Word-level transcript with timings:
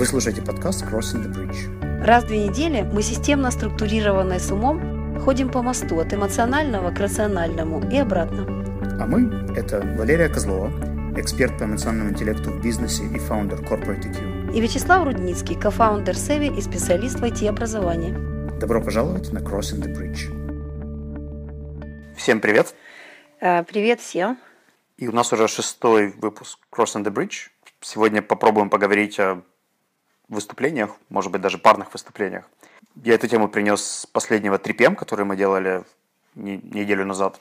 Вы 0.00 0.06
слушаете 0.06 0.40
подкаст 0.40 0.82
Crossing 0.82 1.26
the 1.26 1.30
Bridge. 1.30 2.02
Раз 2.02 2.24
в 2.24 2.28
две 2.28 2.48
недели 2.48 2.88
мы 2.90 3.02
системно 3.02 3.50
структурированные 3.50 4.40
с 4.40 4.50
умом 4.50 5.20
ходим 5.20 5.50
по 5.50 5.60
мосту 5.60 6.00
от 6.00 6.14
эмоционального 6.14 6.90
к 6.90 6.98
рациональному 6.98 7.86
и 7.92 7.98
обратно. 7.98 8.46
А 8.98 9.06
мы– 9.06 9.54
это 9.54 9.82
Валерия 9.98 10.30
Козлова, 10.30 10.70
эксперт 11.18 11.58
по 11.58 11.64
эмоциональному 11.64 12.12
интеллекту 12.12 12.50
в 12.50 12.62
бизнесе 12.62 13.04
и 13.04 13.18
фаундер 13.18 13.60
Corporate 13.60 14.10
EQ. 14.10 14.54
И 14.54 14.60
Вячеслав 14.62 15.04
Рудницкий, 15.04 15.54
кофаундер 15.54 16.16
Севи 16.16 16.46
и 16.46 16.62
специалист 16.62 17.20
в 17.20 17.22
IT-образовании. 17.22 18.58
Добро 18.58 18.80
пожаловать 18.80 19.30
на 19.34 19.40
Crossing 19.40 19.82
the 19.82 19.94
Bridge. 19.94 20.30
Всем 22.16 22.40
привет! 22.40 22.74
Э, 23.42 23.64
Привет 23.64 24.00
всем! 24.00 24.38
И 24.96 25.06
у 25.08 25.12
нас 25.12 25.30
уже 25.34 25.46
шестой 25.46 26.14
выпуск 26.16 26.58
Crossing 26.72 27.04
the 27.04 27.12
Bridge. 27.12 27.50
Сегодня 27.82 28.22
попробуем 28.22 28.70
поговорить 28.70 29.20
о 29.20 29.42
выступлениях, 30.30 30.96
может 31.08 31.30
быть, 31.30 31.42
даже 31.42 31.58
парных 31.58 31.92
выступлениях. 31.92 32.48
Я 33.02 33.14
эту 33.14 33.28
тему 33.28 33.48
принес 33.48 33.82
с 33.82 34.06
последнего 34.06 34.56
3PM, 34.56 34.94
который 34.94 35.24
мы 35.24 35.36
делали 35.36 35.84
не- 36.34 36.60
неделю 36.62 37.04
назад. 37.04 37.40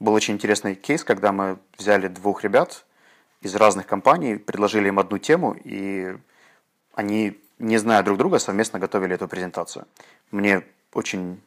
Был 0.00 0.12
очень 0.12 0.34
интересный 0.34 0.74
кейс, 0.74 1.04
когда 1.04 1.32
мы 1.32 1.58
взяли 1.78 2.08
двух 2.08 2.44
ребят 2.44 2.84
из 3.40 3.54
разных 3.54 3.86
компаний, 3.86 4.36
предложили 4.36 4.88
им 4.88 4.98
одну 4.98 5.18
тему, 5.18 5.56
и 5.64 6.16
они, 6.94 7.40
не 7.58 7.78
зная 7.78 8.02
друг 8.02 8.18
друга, 8.18 8.38
совместно 8.38 8.78
готовили 8.78 9.14
эту 9.14 9.28
презентацию. 9.28 9.86
Мне 10.30 10.62
очень 10.92 11.40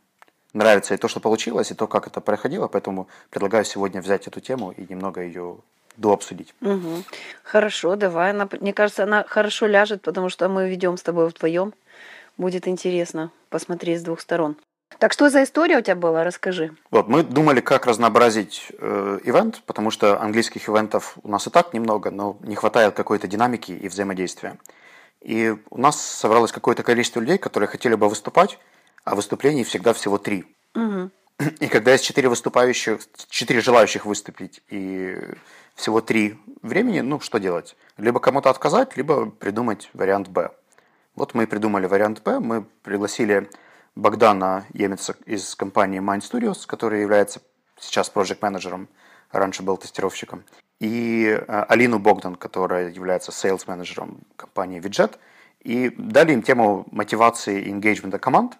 нравится 0.53 0.93
и 0.93 0.97
то, 0.97 1.07
что 1.07 1.19
получилось, 1.19 1.71
и 1.71 1.75
то, 1.75 1.87
как 1.87 2.07
это 2.07 2.21
проходило, 2.21 2.67
поэтому 2.67 3.07
предлагаю 3.29 3.65
сегодня 3.65 4.01
взять 4.01 4.27
эту 4.27 4.39
тему 4.39 4.71
и 4.71 4.85
немного 4.87 5.21
ее 5.21 5.57
дообсудить. 5.97 6.53
Мгм. 6.61 7.03
Хорошо, 7.43 7.95
давай. 7.95 8.31
Она, 8.31 8.47
мне 8.59 8.73
кажется, 8.73 9.03
она 9.03 9.25
хорошо 9.27 9.65
ляжет, 9.67 10.01
потому 10.01 10.29
что 10.29 10.47
мы 10.47 10.69
ведем 10.69 10.97
с 10.97 11.03
тобой 11.03 11.27
вдвоем. 11.27 11.73
Будет 12.37 12.67
интересно 12.67 13.31
посмотреть 13.49 13.99
с 13.99 14.03
двух 14.03 14.21
сторон. 14.21 14.55
Так 14.99 15.13
что 15.13 15.29
за 15.29 15.43
история 15.43 15.77
у 15.77 15.81
тебя 15.81 15.95
была? 15.95 16.23
Расскажи. 16.23 16.75
Вот, 16.91 17.07
мы 17.07 17.23
думали, 17.23 17.59
как 17.59 17.85
разнообразить 17.85 18.71
э, 18.79 19.19
ивент, 19.23 19.61
потому 19.65 19.91
что 19.91 20.19
английских 20.21 20.69
ивентов 20.69 21.17
у 21.23 21.27
нас 21.27 21.45
и 21.45 21.49
так 21.49 21.73
немного, 21.73 22.09
но 22.09 22.37
не 22.41 22.55
хватает 22.55 22.95
какой-то 22.95 23.27
динамики 23.27 23.71
и 23.71 23.87
взаимодействия. 23.89 24.57
И 25.21 25.55
у 25.69 25.77
нас 25.77 26.01
собралось 26.01 26.51
какое-то 26.51 26.83
количество 26.83 27.19
людей, 27.19 27.37
которые 27.37 27.67
хотели 27.67 27.95
бы 27.95 28.07
выступать, 28.07 28.57
а 29.03 29.15
выступлений 29.15 29.63
всегда 29.63 29.93
всего 29.93 30.17
три. 30.17 30.45
Мгм. 30.73 31.11
И 31.59 31.67
когда 31.67 31.91
есть 31.91 32.05
четыре 32.05 32.29
выступающих, 32.29 32.99
четыре 33.29 33.61
желающих 33.61 34.05
выступить 34.05 34.61
и 34.69 35.15
всего 35.77 36.01
три 36.01 36.37
времени, 36.61 36.99
ну 36.99 37.21
что 37.21 37.37
делать? 37.37 37.77
Либо 37.95 38.19
кому-то 38.19 38.49
отказать, 38.49 38.97
либо 38.97 39.29
придумать 39.29 39.89
вариант 39.93 40.27
Б. 40.27 40.51
Вот 41.15 41.33
мы 41.33 41.43
и 41.43 41.45
придумали 41.45 41.85
вариант 41.85 42.21
Б. 42.23 42.39
Мы 42.39 42.63
пригласили 42.83 43.49
Богдана 43.95 44.65
Емеца 44.73 45.15
из 45.25 45.55
компании 45.55 46.01
Mind 46.01 46.21
Studios, 46.21 46.65
который 46.67 47.01
является 47.01 47.41
сейчас 47.79 48.09
проект 48.09 48.41
менеджером 48.41 48.89
раньше 49.31 49.63
был 49.63 49.77
тестировщиком, 49.77 50.43
и 50.79 51.25
э, 51.25 51.65
Алину 51.69 51.99
Богдан, 51.99 52.35
которая 52.35 52.89
является 52.89 53.31
sales 53.31 53.63
менеджером 53.67 54.19
компании 54.35 54.79
Виджет, 54.79 55.19
и 55.61 55.89
дали 55.97 56.33
им 56.33 56.41
тему 56.41 56.85
мотивации 56.91 57.61
и 57.61 57.71
engagement 57.71 58.17
команд, 58.19 58.57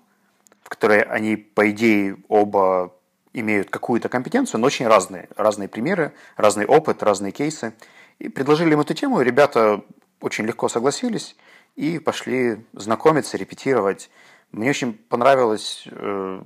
в 0.62 0.70
которой 0.70 1.02
они, 1.02 1.36
по 1.38 1.70
идее, 1.72 2.18
оба 2.28 2.94
имеют 3.40 3.70
какую-то 3.70 4.10
компетенцию, 4.10 4.62
но 4.62 4.68
очень 4.68 4.88
разные. 4.88 5.30
Разные 5.36 5.68
примеры, 5.68 6.14
разный 6.36 6.66
опыт, 6.66 7.04
разные 7.04 7.32
кейсы. 7.32 7.74
И 8.20 8.30
предложили 8.30 8.74
им 8.74 8.80
эту 8.80 8.94
тему, 8.94 9.22
ребята 9.22 9.84
очень 10.22 10.46
легко 10.46 10.68
согласились 10.70 11.36
и 11.76 12.00
пошли 12.00 12.66
знакомиться, 12.74 13.38
репетировать. 13.38 14.10
Мне 14.52 14.70
очень 14.70 14.94
понравилось 14.94 15.88
э, 15.92 16.42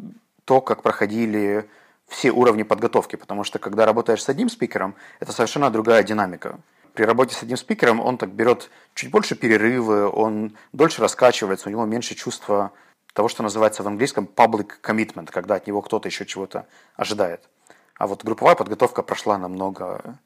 то, 0.45 0.61
как 0.61 0.81
проходили 0.81 1.65
все 2.07 2.31
уровни 2.31 2.63
подготовки, 2.63 3.15
потому 3.15 3.45
что 3.45 3.57
когда 3.57 3.85
работаешь 3.85 4.23
с 4.23 4.27
одним 4.29 4.49
спикером, 4.49 4.95
это 5.21 5.31
совершенно 5.31 5.69
другая 5.69 6.03
динамика. 6.03 6.59
При 6.93 7.05
работе 7.05 7.33
с 7.33 7.43
одним 7.43 7.55
спикером 7.55 8.01
он 8.01 8.17
так 8.17 8.31
берет 8.31 8.69
чуть 8.93 9.11
больше 9.11 9.35
перерывы, 9.35 10.09
он 10.09 10.57
дольше 10.73 11.01
раскачивается, 11.01 11.69
у 11.69 11.71
него 11.71 11.85
меньше 11.85 12.15
чувства 12.15 12.73
того, 13.13 13.27
что 13.27 13.43
называется 13.43 13.83
в 13.83 13.87
английском 13.87 14.29
public 14.33 14.81
commitment, 14.81 15.29
когда 15.31 15.55
от 15.55 15.67
него 15.67 15.81
кто-то 15.81 16.07
еще 16.07 16.25
чего-то 16.25 16.65
ожидает. 16.95 17.49
А 17.97 18.07
вот 18.07 18.23
групповая 18.23 18.55
подготовка 18.55 19.03
прошла 19.03 19.37
намного 19.37 20.19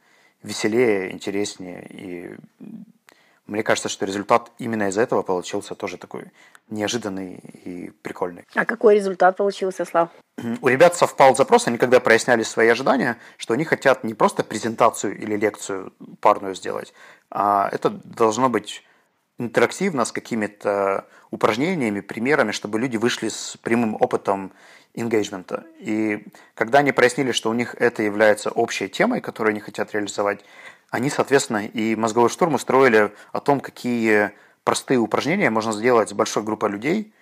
веселее, 0.44 1.12
интереснее, 1.12 1.88
и 1.90 2.38
мне 3.47 3.62
кажется, 3.62 3.90
что 3.90 4.06
результат 4.06 4.51
именно 4.57 4.88
из 4.88 4.97
этого 4.97 5.22
получился 5.22 5.75
тоже 5.75 5.97
такой 5.97 6.31
неожиданный 6.69 7.35
и 7.35 7.91
прикольный. 8.01 8.44
А 8.56 8.66
какой 8.66 8.96
результат 8.96 9.38
получился, 9.38 9.85
Слав? 9.85 10.09
У 10.62 10.67
ребят 10.67 10.96
совпал 10.96 11.35
запрос, 11.35 11.67
они 11.67 11.78
когда 11.78 12.00
проясняли 12.00 12.44
свои 12.44 12.67
ожидания, 12.69 13.17
что 13.38 13.53
они 13.53 13.63
хотят 13.63 14.03
не 14.03 14.13
просто 14.13 14.44
презентацию 14.44 15.17
или 15.17 15.38
лекцию 15.38 15.94
парную 16.22 16.56
сделать, 16.56 16.94
а 17.29 17.69
это 17.72 17.90
должно 17.90 18.50
быть 18.50 18.84
интерактивно 19.38 20.06
с 20.06 20.12
какими-то 20.12 21.07
упражнениями, 21.31 22.00
примерами, 22.01 22.51
чтобы 22.51 22.79
люди 22.79 22.97
вышли 22.97 23.29
с 23.29 23.57
прямым 23.62 23.96
опытом 23.96 24.53
engagement. 24.96 25.66
И 25.79 26.25
когда 26.53 26.79
они 26.79 26.91
прояснили, 26.91 27.31
что 27.31 27.50
у 27.50 27.53
них 27.53 27.75
это 27.75 28.03
является 28.03 28.50
общей 28.50 28.88
темой, 28.88 29.22
которую 29.22 29.51
они 29.51 29.59
хотят 29.59 29.94
реализовать, 29.94 30.46
они, 30.90 31.09
соответственно, 31.09 31.66
и 31.66 31.96
мозговой 31.96 32.29
штурм 32.29 32.53
устроили 32.53 33.12
о 33.34 33.40
том, 33.41 33.59
какие 33.59 34.31
простые 34.63 35.00
упражнения 35.00 35.50
можно 35.50 35.73
сделать 35.73 36.09
с 36.09 36.13
большой 36.13 36.44
группой 36.44 36.69
людей. 36.69 37.13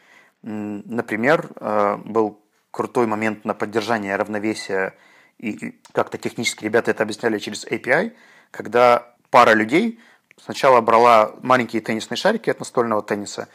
Например, 0.44 1.50
э, 1.56 1.98
был 2.06 2.40
крутой 2.72 3.08
момент 3.08 3.46
на 3.46 3.54
поддержание 3.54 4.16
равновесия, 4.16 4.96
и 5.40 5.80
как-то 5.92 6.18
технически 6.18 6.66
ребята 6.66 6.92
это 6.92 7.04
объясняли 7.04 7.40
через 7.40 7.66
API, 7.66 8.14
когда 8.52 9.16
пара 9.30 9.54
людей 9.54 10.00
сначала 10.38 10.82
брала 10.82 11.34
маленькие 11.42 11.82
теннисные 11.82 12.18
шарики 12.18 12.50
от 12.50 12.60
настольного 12.60 13.02
тенниса 13.02 13.48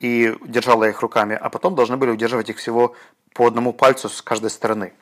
и 0.00 0.36
держала 0.46 0.84
их 0.84 1.00
руками, 1.00 1.38
а 1.40 1.48
потом 1.50 1.74
должны 1.74 1.96
были 1.96 2.10
удерживать 2.10 2.50
их 2.50 2.58
всего 2.58 2.94
по 3.32 3.46
одному 3.46 3.72
пальцу 3.72 4.08
с 4.08 4.22
каждой 4.22 4.50
стороны. 4.50 4.92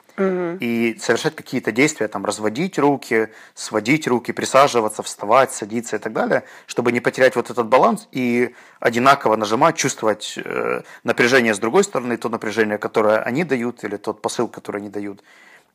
И 0.60 0.98
совершать 1.00 1.34
какие-то 1.34 1.72
действия, 1.72 2.06
там, 2.06 2.25
разводить 2.26 2.78
руки, 2.78 3.28
сводить 3.54 4.06
руки, 4.06 4.32
присаживаться, 4.32 5.03
вставать, 5.03 5.53
садиться 5.53 5.97
и 5.97 5.98
так 5.98 6.12
далее, 6.12 6.44
чтобы 6.66 6.93
не 6.93 7.00
потерять 7.00 7.34
вот 7.34 7.49
этот 7.49 7.66
баланс 7.66 8.09
и 8.12 8.54
одинаково 8.78 9.37
нажимать, 9.37 9.76
чувствовать 9.76 10.34
э, 10.37 10.82
напряжение 11.03 11.54
с 11.54 11.59
другой 11.59 11.84
стороны, 11.84 12.19
то 12.19 12.28
напряжение, 12.28 12.76
которое 12.76 13.20
они 13.20 13.44
дают, 13.44 13.84
или 13.84 13.97
тот 13.97 14.20
посыл, 14.20 14.49
который 14.49 14.82
они 14.82 14.91
дают. 14.91 15.22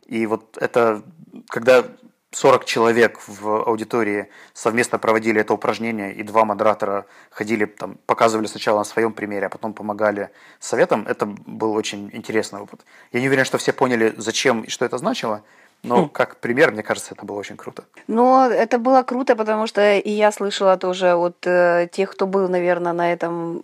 И 0.05 0.27
вот 0.27 0.55
это, 0.61 1.01
когда 1.49 1.83
40 2.31 2.65
человек 2.65 3.19
в 3.27 3.63
аудитории 3.63 4.29
совместно 4.53 4.99
проводили 4.99 5.41
это 5.41 5.53
упражнение, 5.53 6.13
и 6.13 6.23
два 6.23 6.43
модератора 6.43 7.05
ходили, 7.31 7.65
там, 7.65 7.97
показывали 8.05 8.47
сначала 8.47 8.79
на 8.79 8.83
своем 8.83 9.13
примере, 9.13 9.45
а 9.45 9.49
потом 9.49 9.73
помогали 9.73 10.29
советам, 10.59 11.05
это 11.07 11.25
был 11.25 11.73
очень 11.73 12.09
интересный 12.13 12.59
опыт. 12.59 12.81
Я 13.13 13.21
не 13.21 13.27
уверен, 13.27 13.45
что 13.45 13.57
все 13.57 13.71
поняли, 13.71 14.13
зачем 14.17 14.61
и 14.61 14.69
что 14.69 14.83
это 14.83 14.97
значило, 14.97 15.43
но 15.83 16.09
как 16.09 16.37
пример, 16.37 16.71
мне 16.71 16.83
кажется, 16.83 17.13
это 17.13 17.25
было 17.25 17.37
очень 17.37 17.55
круто. 17.55 17.85
Но 18.07 18.45
это 18.45 18.77
было 18.77 19.03
круто, 19.03 19.35
потому 19.35 19.67
что 19.67 19.97
и 19.97 20.09
я 20.09 20.31
слышала 20.31 20.77
тоже 20.77 21.13
от 21.13 21.45
э, 21.45 21.87
тех, 21.91 22.11
кто 22.11 22.27
был, 22.27 22.49
наверное, 22.49 22.93
на 22.93 23.13
этом 23.13 23.61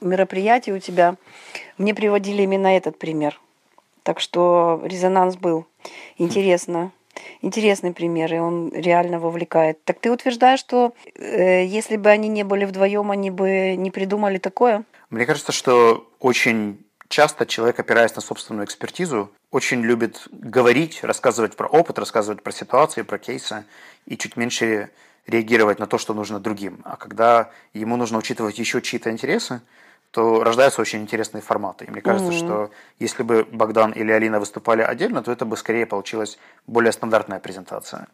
мероприятии 0.00 0.70
у 0.70 0.78
тебя, 0.78 1.16
мне 1.78 1.94
приводили 1.94 2.42
именно 2.42 2.76
этот 2.76 2.98
пример. 2.98 3.40
Так 4.02 4.20
что 4.20 4.80
резонанс 4.84 5.36
был. 5.36 5.66
Интересно. 6.18 6.92
Интересный 7.40 7.92
пример, 7.92 8.32
и 8.34 8.38
он 8.38 8.70
реально 8.72 9.18
вовлекает. 9.18 9.84
Так 9.84 10.00
ты 10.00 10.10
утверждаешь, 10.10 10.60
что 10.60 10.94
э, 11.14 11.64
если 11.64 11.96
бы 11.96 12.10
они 12.10 12.28
не 12.28 12.44
были 12.44 12.64
вдвоем, 12.64 13.10
они 13.10 13.30
бы 13.30 13.76
не 13.76 13.90
придумали 13.90 14.38
такое? 14.38 14.84
Мне 15.10 15.26
кажется, 15.26 15.52
что 15.52 16.08
очень 16.20 16.78
часто 17.08 17.44
человек, 17.46 17.78
опираясь 17.78 18.16
на 18.16 18.22
собственную 18.22 18.64
экспертизу, 18.64 19.30
очень 19.50 19.82
любит 19.82 20.26
говорить, 20.30 21.04
рассказывать 21.04 21.56
про 21.56 21.66
опыт, 21.66 21.98
рассказывать 21.98 22.42
про 22.42 22.52
ситуации, 22.52 23.02
про 23.02 23.18
кейсы, 23.18 23.64
и 24.06 24.16
чуть 24.16 24.36
меньше 24.36 24.90
реагировать 25.26 25.78
на 25.78 25.86
то, 25.86 25.98
что 25.98 26.14
нужно 26.14 26.40
другим. 26.40 26.80
А 26.84 26.96
когда 26.96 27.50
ему 27.74 27.96
нужно 27.96 28.18
учитывать 28.18 28.58
еще 28.58 28.80
чьи-то 28.80 29.10
интересы, 29.10 29.60
то 30.12 30.44
рождаются 30.44 30.82
очень 30.82 31.00
интересные 31.00 31.40
форматы. 31.40 31.86
И 31.86 31.90
мне 31.90 32.02
кажется, 32.02 32.32
что 32.32 32.70
если 32.98 33.22
бы 33.22 33.44
Богдан 33.50 33.92
или 33.92 34.12
Алина 34.12 34.38
выступали 34.38 34.82
отдельно, 34.82 35.22
то 35.22 35.32
это 35.32 35.46
бы 35.46 35.56
скорее 35.56 35.86
получилась 35.86 36.38
более 36.66 36.92
стандартная 36.92 37.40
презентация. 37.40 38.06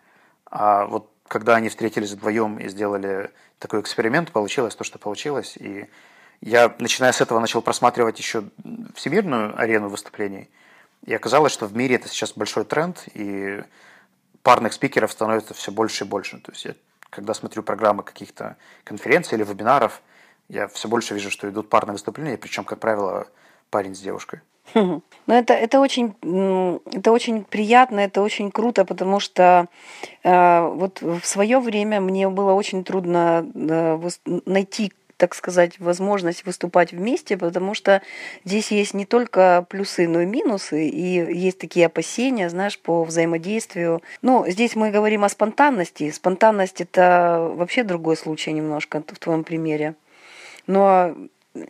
А 0.46 0.86
вот 0.86 1.10
когда 1.26 1.56
они 1.56 1.68
встретились 1.68 2.12
вдвоем 2.12 2.58
и 2.58 2.68
сделали 2.68 3.30
такой 3.58 3.80
эксперимент, 3.80 4.30
получилось 4.30 4.76
то, 4.76 4.84
что 4.84 4.98
получилось. 5.00 5.56
И 5.56 5.90
я, 6.40 6.72
начиная 6.78 7.10
с 7.10 7.20
этого, 7.20 7.40
начал 7.40 7.62
просматривать 7.62 8.16
еще 8.20 8.44
всемирную 8.94 9.58
арену 9.60 9.88
выступлений. 9.88 10.48
И 11.04 11.12
оказалось, 11.12 11.52
что 11.52 11.66
в 11.66 11.74
мире 11.74 11.96
это 11.96 12.06
сейчас 12.08 12.32
большой 12.32 12.64
тренд, 12.64 13.08
и 13.12 13.60
парных 14.44 14.72
спикеров 14.72 15.10
становится 15.10 15.52
все 15.52 15.72
больше 15.72 16.04
и 16.04 16.06
больше. 16.06 16.38
То 16.38 16.52
есть 16.52 16.64
я, 16.64 16.74
когда 17.10 17.34
смотрю 17.34 17.64
программы 17.64 18.04
каких-то 18.04 18.56
конференций 18.84 19.36
или 19.36 19.42
вебинаров, 19.42 20.00
Я 20.48 20.68
все 20.68 20.88
больше 20.88 21.14
вижу, 21.14 21.30
что 21.30 21.48
идут 21.48 21.68
парные 21.68 21.92
выступления, 21.92 22.38
причем, 22.38 22.64
как 22.64 22.78
правило, 22.78 23.26
парень 23.70 23.94
с 23.94 24.00
девушкой. 24.00 24.40
Ну, 25.26 25.34
это, 25.34 25.52
это, 25.52 25.78
очень, 25.78 26.14
это 26.90 27.12
очень 27.12 27.44
приятно, 27.44 28.00
это 28.00 28.22
очень 28.22 28.50
круто, 28.50 28.86
потому 28.86 29.20
что 29.20 29.66
э, 30.24 30.60
вот 30.60 31.02
в 31.02 31.22
свое 31.22 31.58
время 31.58 32.00
мне 32.00 32.30
было 32.30 32.52
очень 32.52 32.82
трудно 32.82 33.46
э, 33.54 34.10
найти 34.46 34.92
так 35.18 35.34
сказать, 35.34 35.80
возможность 35.80 36.46
выступать 36.46 36.92
вместе, 36.92 37.36
потому 37.36 37.74
что 37.74 38.02
здесь 38.44 38.70
есть 38.70 38.94
не 38.94 39.04
только 39.04 39.66
плюсы, 39.68 40.06
но 40.06 40.20
и 40.20 40.26
минусы, 40.26 40.88
и 40.88 41.36
есть 41.36 41.58
такие 41.58 41.86
опасения, 41.86 42.48
знаешь, 42.48 42.78
по 42.78 43.02
взаимодействию. 43.02 44.00
Ну, 44.22 44.44
здесь 44.48 44.76
мы 44.76 44.90
говорим 44.92 45.24
о 45.24 45.28
спонтанности. 45.28 46.12
Спонтанность– 46.12 46.80
это 46.80 47.52
вообще 47.52 47.82
другой 47.82 48.16
случай 48.16 48.52
немножко 48.52 49.02
в 49.06 49.18
твоем 49.18 49.42
примере. 49.42 49.96
Но 50.68 51.16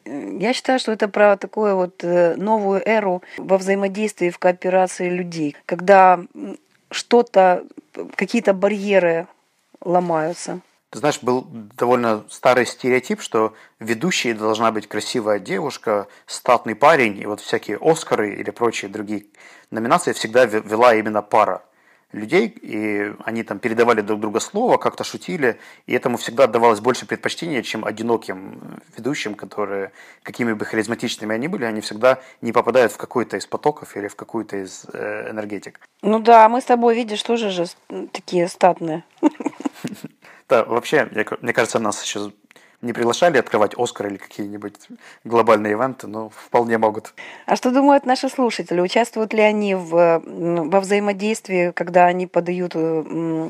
я 0.04 0.52
считаю, 0.52 0.78
что 0.78 0.92
это 0.92 1.08
про 1.08 1.36
такую 1.36 1.76
вот 1.76 2.04
э, 2.04 2.34
новую 2.36 2.86
эру 2.86 3.22
во 3.38 3.56
взаимодействии, 3.56 4.28
в 4.28 4.38
кооперации 4.38 5.08
людей, 5.08 5.56
когда 5.64 6.20
что-то, 6.90 7.64
какие-то 8.16 8.52
барьеры 8.52 9.28
ломаются. 9.80 10.60
Ты 10.90 10.98
знаешь, 10.98 11.20
был 11.22 11.46
довольно 11.76 12.24
старый 12.28 12.66
стереотип, 12.66 13.20
что 13.20 13.54
ведущей 13.78 14.32
должна 14.32 14.72
быть 14.72 14.88
красивая 14.88 15.38
девушка, 15.38 16.08
статный 16.26 16.74
парень, 16.74 17.18
и 17.18 17.26
вот 17.26 17.40
всякие 17.40 17.78
Оскары 17.80 18.34
или 18.34 18.50
прочие 18.50 18.90
другие 18.90 19.26
номинации 19.70 20.12
всегда 20.12 20.44
вела 20.44 20.94
именно 20.94 21.22
пара 21.22 21.62
людей, 22.12 22.46
и 22.46 23.12
они 23.24 23.42
там 23.42 23.58
передавали 23.58 24.00
друг 24.00 24.20
друга 24.20 24.40
слово, 24.40 24.78
как-то 24.78 25.04
шутили, 25.04 25.58
и 25.86 25.92
этому 25.92 26.16
всегда 26.16 26.44
отдавалось 26.44 26.80
больше 26.80 27.06
предпочтения, 27.06 27.62
чем 27.62 27.84
одиноким 27.84 28.80
ведущим, 28.96 29.34
которые, 29.34 29.92
какими 30.22 30.52
бы 30.52 30.64
харизматичными 30.64 31.34
они 31.34 31.48
были, 31.48 31.64
они 31.64 31.80
всегда 31.80 32.20
не 32.40 32.52
попадают 32.52 32.92
в 32.92 32.96
какой-то 32.96 33.36
из 33.36 33.46
потоков 33.46 33.96
или 33.96 34.08
в 34.08 34.16
какую-то 34.16 34.56
из 34.56 34.86
э, 34.92 35.30
энергетик. 35.30 35.80
Ну 36.02 36.18
да, 36.18 36.48
мы 36.48 36.60
с 36.60 36.64
тобой, 36.64 36.94
видишь, 36.94 37.22
тоже 37.22 37.50
же 37.50 37.66
такие 38.12 38.48
статные. 38.48 39.04
Да, 40.48 40.64
вообще, 40.64 41.06
мне 41.42 41.52
кажется, 41.52 41.78
нас 41.78 42.02
еще 42.02 42.32
не 42.80 42.92
приглашали 42.92 43.38
открывать 43.38 43.74
Оскар 43.76 44.06
или 44.06 44.16
какие-нибудь 44.16 44.74
глобальные 45.24 45.72
ивенты, 45.72 46.06
но 46.06 46.28
вполне 46.28 46.78
могут. 46.78 47.12
А 47.46 47.56
что 47.56 47.70
думают 47.72 48.06
наши 48.06 48.28
слушатели? 48.28 48.80
Участвуют 48.80 49.32
ли 49.32 49.42
они 49.42 49.74
в, 49.74 50.22
во 50.24 50.80
взаимодействии, 50.80 51.72
когда 51.72 52.06
они 52.06 52.26
подают 52.26 52.74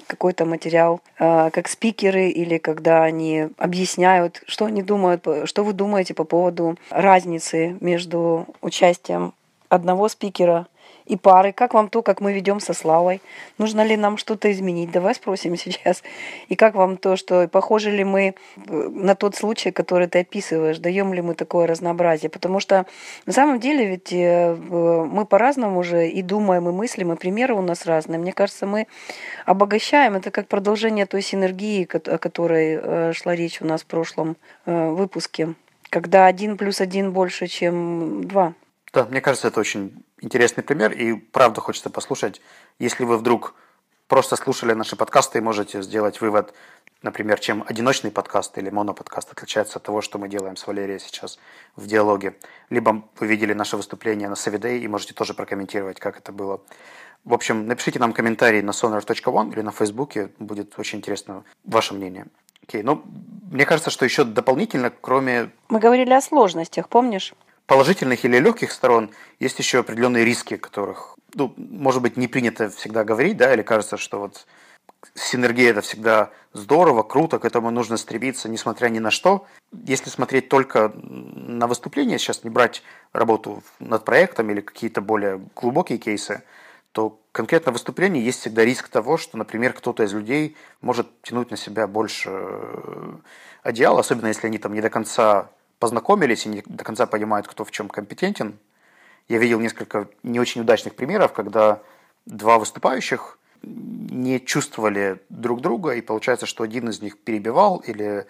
какой-то 0.06 0.46
материал 0.46 1.00
э, 1.18 1.50
как 1.50 1.68
спикеры 1.68 2.28
или 2.28 2.58
когда 2.58 3.04
они 3.04 3.48
объясняют, 3.58 4.42
что 4.46 4.64
они 4.64 4.82
думают, 4.82 5.26
что 5.44 5.64
вы 5.64 5.72
думаете 5.72 6.14
по 6.14 6.24
поводу 6.24 6.78
разницы 6.90 7.76
между 7.80 8.46
участием 8.62 9.34
одного 9.68 10.08
спикера 10.08 10.66
и 11.08 11.16
пары. 11.16 11.52
Как 11.52 11.74
вам 11.74 11.88
то, 11.88 12.02
как 12.02 12.20
мы 12.20 12.32
ведем 12.32 12.60
со 12.60 12.74
Славой? 12.74 13.20
Нужно 13.56 13.84
ли 13.84 13.96
нам 13.96 14.18
что-то 14.18 14.52
изменить? 14.52 14.90
Давай 14.90 15.14
спросим 15.14 15.56
сейчас. 15.56 16.02
И 16.48 16.54
как 16.54 16.74
вам 16.74 16.96
то, 16.96 17.16
что 17.16 17.48
похожи 17.48 17.90
ли 17.90 18.04
мы 18.04 18.34
э, 18.56 18.88
на 18.92 19.14
тот 19.14 19.34
случай, 19.34 19.70
который 19.70 20.06
ты 20.06 20.20
описываешь? 20.20 20.78
Даем 20.78 21.14
ли 21.14 21.22
мы 21.22 21.34
такое 21.34 21.66
разнообразие? 21.66 22.30
Потому 22.30 22.60
что 22.60 22.86
на 23.26 23.32
самом 23.32 23.58
деле 23.58 23.86
ведь 23.86 24.12
э, 24.12 24.54
мы 24.54 25.24
по-разному 25.24 25.80
уже 25.80 26.08
и 26.08 26.22
думаем, 26.22 26.68
и 26.68 26.72
мыслим, 26.72 27.12
и 27.12 27.16
примеры 27.16 27.54
у 27.54 27.62
нас 27.62 27.86
разные. 27.86 28.18
Мне 28.18 28.32
кажется, 28.32 28.66
мы 28.66 28.86
обогащаем. 29.46 30.14
Это 30.14 30.30
как 30.30 30.46
продолжение 30.46 31.06
той 31.06 31.22
синергии, 31.22 31.88
о 31.92 32.18
которой 32.18 32.78
э, 32.80 33.12
шла 33.14 33.34
речь 33.34 33.62
у 33.62 33.66
нас 33.66 33.82
в 33.82 33.86
прошлом 33.86 34.36
выпуске. 34.66 35.54
Когда 35.88 36.26
один 36.26 36.58
плюс 36.58 36.80
один 36.80 37.12
больше, 37.12 37.46
чем 37.46 38.24
два. 38.24 38.52
Да, 38.92 39.06
мне 39.06 39.20
кажется, 39.20 39.48
это 39.48 39.60
очень 39.60 39.92
интересный 40.20 40.62
пример, 40.62 40.92
и 40.92 41.14
правда 41.14 41.60
хочется 41.60 41.90
послушать. 41.90 42.40
Если 42.78 43.04
вы 43.04 43.16
вдруг 43.18 43.54
просто 44.06 44.36
слушали 44.36 44.72
наши 44.72 44.96
подкасты, 44.96 45.40
можете 45.40 45.82
сделать 45.82 46.20
вывод, 46.20 46.54
например, 47.02 47.38
чем 47.38 47.64
одиночный 47.66 48.10
подкаст 48.10 48.56
или 48.58 48.70
моноподкаст 48.70 49.32
отличается 49.32 49.78
от 49.78 49.84
того, 49.84 50.00
что 50.00 50.18
мы 50.18 50.28
делаем 50.28 50.56
с 50.56 50.66
Валерией 50.66 50.98
сейчас 50.98 51.38
в 51.76 51.86
диалоге. 51.86 52.36
Либо 52.70 53.04
вы 53.18 53.26
видели 53.26 53.52
наше 53.52 53.76
выступление 53.76 54.28
на 54.28 54.34
Savvy 54.34 54.78
и 54.78 54.88
можете 54.88 55.14
тоже 55.14 55.34
прокомментировать, 55.34 56.00
как 56.00 56.18
это 56.18 56.32
было. 56.32 56.60
В 57.24 57.34
общем, 57.34 57.66
напишите 57.66 57.98
нам 57.98 58.12
комментарий 58.12 58.62
на 58.62 58.70
sonar.one 58.70 59.52
или 59.52 59.60
на 59.60 59.70
Фейсбуке, 59.70 60.30
будет 60.38 60.78
очень 60.78 60.98
интересно 60.98 61.44
ваше 61.64 61.94
мнение. 61.94 62.26
Окей, 62.62 62.82
ну, 62.82 63.02
мне 63.50 63.64
кажется, 63.64 63.90
что 63.90 64.04
еще 64.04 64.24
дополнительно, 64.24 64.90
кроме... 64.90 65.50
Мы 65.68 65.80
говорили 65.80 66.12
о 66.12 66.20
сложностях, 66.20 66.88
помнишь? 66.88 67.34
Положительных 67.68 68.24
или 68.24 68.38
легких 68.38 68.72
сторон 68.72 69.10
есть 69.38 69.58
еще 69.58 69.80
определенные 69.80 70.24
риски, 70.24 70.56
которых, 70.56 71.16
ну, 71.34 71.52
может 71.56 72.02
быть, 72.02 72.16
не 72.16 72.26
принято 72.26 72.70
всегда 72.70 73.04
говорить, 73.04 73.36
да, 73.36 73.54
или 73.54 73.62
кажется, 73.62 73.98
что 73.98 74.18
вот 74.18 74.46
синергия 75.14 75.70
это 75.70 75.82
всегда 75.82 76.30
здорово, 76.54 77.02
круто, 77.02 77.38
к 77.38 77.44
этому 77.44 77.70
нужно 77.70 77.98
стремиться, 77.98 78.48
несмотря 78.48 78.88
ни 78.88 78.98
на 78.98 79.10
что. 79.10 79.46
Если 79.84 80.08
смотреть 80.08 80.48
только 80.48 80.92
на 80.94 81.66
выступление, 81.66 82.18
сейчас 82.18 82.42
не 82.42 82.50
брать 82.50 82.82
работу 83.12 83.62
над 83.78 84.02
проектом 84.04 84.50
или 84.50 84.62
какие-то 84.62 85.02
более 85.02 85.38
глубокие 85.54 85.98
кейсы, 85.98 86.42
то 86.92 87.20
конкретно 87.32 87.70
в 87.70 87.74
выступлении 87.74 88.22
есть 88.22 88.40
всегда 88.40 88.64
риск 88.64 88.88
того, 88.88 89.18
что, 89.18 89.36
например, 89.36 89.74
кто-то 89.74 90.04
из 90.04 90.14
людей 90.14 90.56
может 90.80 91.06
тянуть 91.20 91.50
на 91.50 91.58
себя 91.58 91.86
больше 91.86 92.30
э, 92.32 93.12
одеяла, 93.62 94.00
особенно 94.00 94.28
если 94.28 94.46
они 94.46 94.56
там 94.56 94.72
не 94.72 94.80
до 94.80 94.88
конца 94.88 95.50
познакомились 95.78 96.46
и 96.46 96.48
не 96.48 96.62
до 96.66 96.84
конца 96.84 97.06
понимают, 97.06 97.46
кто 97.46 97.64
в 97.64 97.70
чем 97.70 97.88
компетентен. 97.88 98.58
Я 99.28 99.38
видел 99.38 99.60
несколько 99.60 100.08
не 100.22 100.40
очень 100.40 100.62
удачных 100.62 100.94
примеров, 100.94 101.32
когда 101.32 101.80
два 102.26 102.58
выступающих 102.58 103.38
не 103.62 104.40
чувствовали 104.40 105.20
друг 105.28 105.60
друга, 105.60 105.92
и 105.92 106.00
получается, 106.00 106.46
что 106.46 106.64
один 106.64 106.88
из 106.88 107.02
них 107.02 107.18
перебивал 107.18 107.78
или 107.78 108.26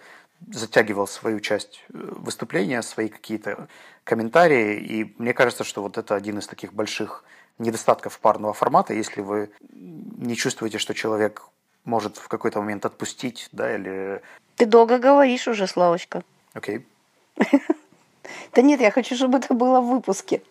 затягивал 0.51 1.07
свою 1.07 1.39
часть 1.39 1.83
э, 1.89 1.97
выступления, 1.97 2.81
свои 2.81 3.09
какие-то 3.09 3.67
комментарии. 4.03 4.77
И 4.77 5.15
мне 5.17 5.33
кажется, 5.33 5.63
что 5.63 5.81
вот 5.81 5.97
это 5.97 6.15
один 6.15 6.39
из 6.39 6.47
таких 6.47 6.73
больших 6.73 7.23
недостатков 7.57 8.19
парного 8.19 8.53
формата, 8.53 8.93
если 8.93 9.21
вы 9.21 9.51
не 9.69 10.35
чувствуете, 10.35 10.77
что 10.77 10.93
человек 10.93 11.43
может 11.83 12.17
в 12.17 12.27
какой-то 12.27 12.59
момент 12.59 12.85
отпустить, 12.85 13.49
да, 13.51 13.75
или... 13.75 14.21
Ты 14.55 14.65
долго 14.65 14.97
говоришь 14.97 15.47
уже, 15.47 15.67
Славочка. 15.67 16.23
Окей. 16.53 16.77
Okay. 16.77 16.83
Да 18.55 18.63
нет, 18.63 18.81
я 18.81 18.89
хочу, 18.89 19.15
чтобы 19.15 19.37
это 19.37 19.53
было 19.53 19.79
в 19.79 19.89
выпуске. 19.89 20.41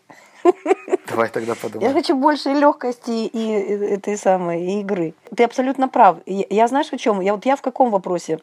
Давай 1.11 1.29
тогда 1.29 1.55
подумаем. 1.55 1.89
Я 1.89 1.95
хочу 1.95 2.15
больше 2.17 2.51
легкости 2.51 3.27
и 3.27 3.51
этой 3.95 4.17
самой 4.17 4.81
игры. 4.81 5.15
Ты 5.35 5.45
абсолютно 5.45 5.89
прав. 5.89 6.17
Я 6.27 6.69
знаешь, 6.69 6.93
о 6.93 6.99
чем? 6.99 7.21
Я 7.21 7.35
вот 7.35 7.47
я 7.47 7.57
в 7.57 7.63
каком 7.63 7.91
вопросе? 7.91 8.39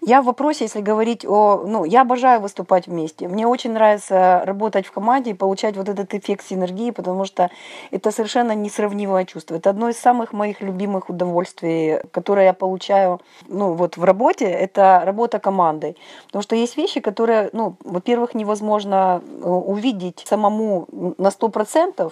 Я 0.00 0.22
в 0.22 0.26
вопросе, 0.26 0.64
если 0.64 0.80
говорить 0.80 1.24
о... 1.26 1.64
Ну, 1.66 1.84
я 1.84 2.02
обожаю 2.02 2.40
выступать 2.40 2.86
вместе. 2.86 3.28
Мне 3.28 3.46
очень 3.46 3.72
нравится 3.72 4.42
работать 4.44 4.86
в 4.86 4.92
команде 4.92 5.30
и 5.30 5.34
получать 5.34 5.76
вот 5.76 5.88
этот 5.88 6.14
эффект 6.14 6.46
синергии, 6.46 6.90
потому 6.90 7.24
что 7.24 7.50
это 7.90 8.10
совершенно 8.10 8.52
несравнимое 8.52 9.24
чувство. 9.24 9.56
Это 9.56 9.70
одно 9.70 9.88
из 9.88 9.98
самых 9.98 10.32
моих 10.32 10.60
любимых 10.60 11.10
удовольствий, 11.10 12.00
которое 12.12 12.46
я 12.46 12.52
получаю, 12.52 13.20
ну, 13.48 13.74
вот 13.74 13.96
в 13.96 14.04
работе, 14.04 14.44
это 14.44 15.02
работа 15.04 15.38
командой. 15.38 15.96
Потому 16.26 16.42
что 16.42 16.56
есть 16.56 16.76
вещи, 16.76 17.00
которые, 17.00 17.50
ну, 17.52 17.76
во-первых, 17.84 18.34
невозможно 18.34 19.22
э, 19.24 19.48
увидеть 19.48 20.24
самому 20.26 20.86
на 21.18 21.30
сто 21.30 21.48
процентов, 21.48 22.05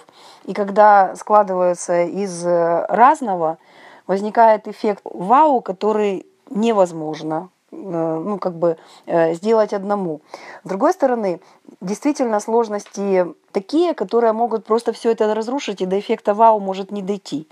и 0.45 0.53
когда 0.53 1.15
складывается 1.15 2.03
из 2.03 2.45
э, 2.45 2.85
разного, 2.87 3.57
возникает 4.07 4.67
эффект 4.67 5.01
вау, 5.03 5.61
который 5.61 6.25
невозможно 6.49 7.49
э, 7.71 7.75
ну, 7.75 8.37
как 8.37 8.55
бы 8.55 8.77
э, 9.05 9.33
сделать 9.33 9.73
одному. 9.73 10.21
С 10.63 10.69
другой 10.69 10.93
стороны, 10.93 11.39
действительно 11.81 12.39
сложности 12.39 13.25
такие, 13.51 13.93
которые 13.93 14.33
могут 14.33 14.65
просто 14.65 14.91
все 14.93 15.11
это 15.11 15.33
разрушить, 15.33 15.81
и 15.81 15.85
до 15.85 15.99
эффекта 15.99 16.33
вау 16.33 16.59
может 16.59 16.91
не 16.91 17.01
дойти. 17.01 17.47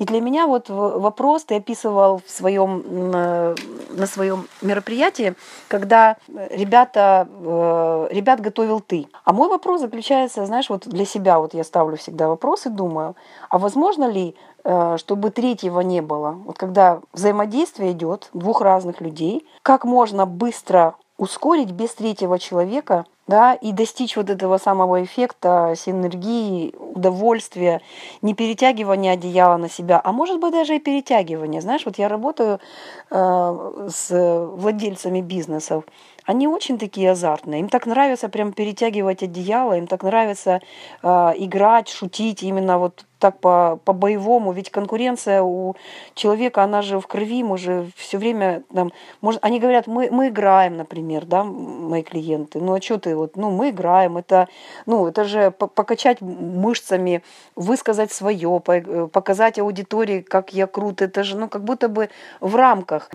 И 0.00 0.06
для 0.06 0.22
меня 0.22 0.46
вот 0.46 0.70
вопрос 0.70 1.44
ты 1.44 1.56
описывал 1.56 2.22
в 2.26 2.30
своем, 2.30 3.10
на 3.10 4.06
своем 4.06 4.48
мероприятии, 4.62 5.34
когда 5.68 6.16
ребята, 6.50 7.28
э, 7.28 8.08
ребят 8.10 8.40
готовил 8.40 8.80
ты. 8.80 9.08
А 9.24 9.34
мой 9.34 9.50
вопрос 9.50 9.82
заключается, 9.82 10.46
знаешь, 10.46 10.70
вот 10.70 10.88
для 10.88 11.04
себя 11.04 11.38
вот 11.38 11.52
я 11.52 11.64
ставлю 11.64 11.98
всегда 11.98 12.28
вопрос 12.28 12.64
и 12.64 12.70
думаю, 12.70 13.14
а 13.50 13.58
возможно 13.58 14.10
ли, 14.10 14.34
э, 14.64 14.96
чтобы 14.96 15.30
третьего 15.30 15.80
не 15.80 16.00
было? 16.00 16.30
Вот 16.46 16.56
когда 16.56 17.02
взаимодействие 17.12 17.92
идет 17.92 18.30
двух 18.32 18.62
разных 18.62 19.02
людей, 19.02 19.46
как 19.62 19.84
можно 19.84 20.24
быстро 20.24 20.94
ускорить 21.18 21.72
без 21.72 21.92
третьего 21.92 22.38
человека 22.38 23.04
да, 23.30 23.54
и 23.54 23.72
достичь 23.72 24.16
вот 24.16 24.28
этого 24.28 24.58
самого 24.58 25.02
эффекта 25.04 25.74
синергии, 25.76 26.74
удовольствия, 26.76 27.80
не 28.22 28.34
перетягивания 28.34 29.12
одеяла 29.12 29.56
на 29.56 29.70
себя, 29.70 30.00
а 30.02 30.12
может 30.12 30.40
быть 30.40 30.52
даже 30.52 30.74
и 30.74 30.80
перетягивания. 30.80 31.60
Знаешь, 31.60 31.86
вот 31.86 31.96
я 31.98 32.08
работаю 32.08 32.58
э, 33.10 33.88
с 33.88 34.10
владельцами 34.56 35.20
бизнесов, 35.20 35.84
они 36.24 36.48
очень 36.48 36.76
такие 36.76 37.12
азартные. 37.12 37.60
Им 37.60 37.68
так 37.68 37.86
нравится 37.86 38.28
прям 38.28 38.52
перетягивать 38.52 39.22
одеяло, 39.22 39.78
им 39.78 39.86
так 39.86 40.02
нравится 40.02 40.60
э, 41.02 41.08
играть, 41.36 41.88
шутить 41.88 42.42
именно 42.42 42.78
вот 42.78 43.04
так 43.20 43.38
по, 43.38 43.78
по-боевому, 43.84 44.52
ведь 44.52 44.70
конкуренция 44.70 45.42
у 45.42 45.76
человека, 46.14 46.64
она 46.64 46.82
же 46.82 46.98
в 46.98 47.06
крови, 47.06 47.44
мы 47.44 47.58
же 47.58 47.88
все 47.94 48.18
время, 48.18 48.62
там, 48.74 48.92
может, 49.20 49.44
они 49.44 49.60
говорят, 49.60 49.86
мы, 49.86 50.08
мы 50.10 50.28
играем, 50.28 50.76
например, 50.76 51.26
да, 51.26 51.44
мои 51.44 52.02
клиенты, 52.02 52.60
ну 52.60 52.74
а 52.74 52.80
что 52.80 52.98
ты, 52.98 53.14
вот, 53.14 53.36
ну 53.36 53.50
мы 53.50 53.70
играем, 53.70 54.16
это, 54.16 54.48
ну 54.86 55.06
это 55.06 55.24
же 55.24 55.50
покачать 55.50 56.20
мышцами, 56.20 57.22
высказать 57.56 58.10
свое, 58.10 58.60
показать 59.12 59.58
аудитории, 59.58 60.20
как 60.22 60.52
я 60.54 60.66
крут, 60.66 61.02
это 61.02 61.22
же, 61.22 61.36
ну 61.36 61.48
как 61.48 61.62
будто 61.62 61.88
бы 61.88 62.08
в 62.40 62.56
рамках, 62.56 63.10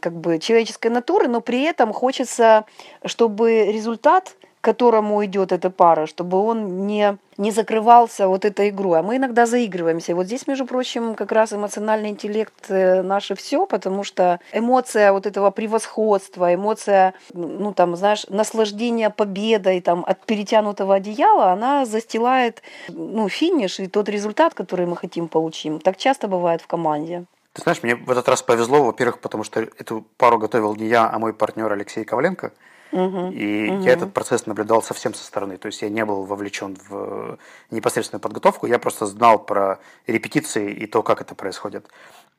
как 0.00 0.12
бы, 0.14 0.38
человеческой 0.38 0.88
натуры, 0.88 1.28
но 1.28 1.40
при 1.40 1.62
этом 1.62 1.92
хочется, 1.92 2.64
чтобы 3.04 3.66
результат 3.72 4.36
к 4.60 4.64
которому 4.64 5.24
идет 5.24 5.52
эта 5.52 5.70
пара, 5.70 6.06
чтобы 6.06 6.38
он 6.38 6.86
не, 6.86 7.16
не 7.36 7.50
закрывался 7.50 8.28
вот 8.28 8.44
этой 8.44 8.70
игрой. 8.70 8.98
А 8.98 9.02
мы 9.02 9.16
иногда 9.16 9.46
заигрываемся. 9.46 10.14
Вот 10.14 10.26
здесь, 10.26 10.46
между 10.46 10.66
прочим, 10.66 11.14
как 11.14 11.32
раз 11.32 11.52
эмоциональный 11.52 12.10
интеллект 12.10 12.68
э, 12.68 13.02
наше 13.02 13.34
все, 13.34 13.66
потому 13.66 14.04
что 14.04 14.40
эмоция 14.52 15.12
вот 15.12 15.26
этого 15.26 15.50
превосходства, 15.50 16.54
эмоция, 16.54 17.14
ну 17.32 17.72
там, 17.72 17.96
знаешь, 17.96 18.26
наслаждения 18.28 19.10
победой 19.10 19.80
там, 19.80 20.04
от 20.06 20.26
перетянутого 20.26 20.96
одеяла, 20.96 21.52
она 21.52 21.84
застилает 21.84 22.62
ну, 22.88 23.28
финиш 23.28 23.78
и 23.80 23.86
тот 23.86 24.08
результат, 24.08 24.54
который 24.54 24.86
мы 24.86 24.96
хотим 24.96 25.28
получить. 25.28 25.82
Так 25.82 25.96
часто 25.96 26.28
бывает 26.28 26.62
в 26.62 26.66
команде. 26.66 27.24
Ты 27.52 27.62
знаешь, 27.62 27.82
мне 27.82 27.94
в 27.94 28.10
этот 28.10 28.28
раз 28.28 28.42
повезло, 28.42 28.84
во-первых, 28.84 29.20
потому 29.20 29.44
что 29.44 29.60
эту 29.60 30.04
пару 30.16 30.38
готовил 30.38 30.74
не 30.76 30.86
я, 30.86 31.08
а 31.10 31.18
мой 31.18 31.32
партнер 31.32 31.72
Алексей 31.72 32.04
Коваленко– 32.04 32.52
Угу, 32.90 33.30
и 33.32 33.70
угу. 33.70 33.82
я 33.82 33.92
этот 33.92 34.14
процесс 34.14 34.46
наблюдал 34.46 34.82
совсем 34.82 35.14
со 35.14 35.24
стороны. 35.24 35.58
То 35.58 35.66
есть 35.66 35.82
я 35.82 35.88
не 35.88 36.04
был 36.04 36.24
вовлечен 36.24 36.76
в 36.88 37.38
непосредственную 37.70 38.20
подготовку, 38.20 38.66
я 38.66 38.78
просто 38.78 39.06
знал 39.06 39.38
про 39.38 39.78
репетиции 40.06 40.72
и 40.72 40.86
то, 40.86 41.02
как 41.02 41.20
это 41.20 41.34
происходит. 41.34 41.86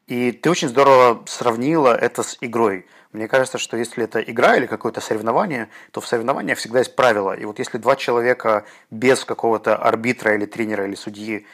И 0.07 0.31
ты 0.31 0.49
очень 0.49 0.69
здорово 0.69 1.23
сравнила 1.27 1.95
это 1.95 2.23
с 2.23 2.37
игрой. 2.41 2.87
Мне 3.11 3.27
кажется, 3.27 3.59
что 3.59 3.77
если 3.77 4.03
это 4.03 4.19
игра 4.19 4.55
или 4.55 4.65
какое-то 4.65 5.01
соревнование, 5.01 5.69
то 5.91 6.01
в 6.01 6.07
соревнованиях 6.07 6.57
всегда 6.57 6.79
есть 6.79 6.95
правила. 6.95 7.33
И 7.33 7.45
вот 7.45 7.59
если 7.59 7.77
два 7.77 7.95
человека 7.95 8.65
без 8.89 9.23
какого-то 9.25 9.75
арбитра 9.75 10.33
или 10.35 10.45
тренера 10.45 10.85
или 10.85 10.95
судьи 10.95 11.45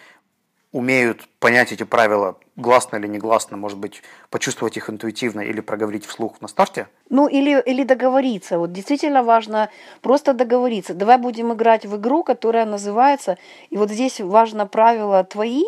умеют 0.76 1.30
понять 1.40 1.72
эти 1.72 1.84
правила 1.84 2.36
гласно 2.58 2.98
или 2.98 3.08
негласно, 3.08 3.56
может 3.56 3.78
быть, 3.78 4.04
почувствовать 4.30 4.76
их 4.76 4.90
интуитивно 4.90 5.40
или 5.40 5.62
проговорить 5.62 6.06
вслух 6.06 6.42
на 6.42 6.50
старте? 6.50 6.90
Ну, 7.10 7.30
или, 7.30 7.64
или 7.66 7.86
договориться. 7.86 8.60
Вот 8.60 8.74
действительно 8.74 9.24
важно 9.24 9.70
просто 10.02 10.34
договориться. 10.34 10.94
Давай 10.94 11.18
будем 11.18 11.54
играть 11.54 11.86
в 11.86 11.96
игру, 11.96 12.24
которая 12.24 12.66
называется... 12.66 13.38
И 13.70 13.78
вот 13.78 13.90
здесь 13.90 14.20
важно 14.20 14.68
правила 14.68 15.24
твои 15.24 15.64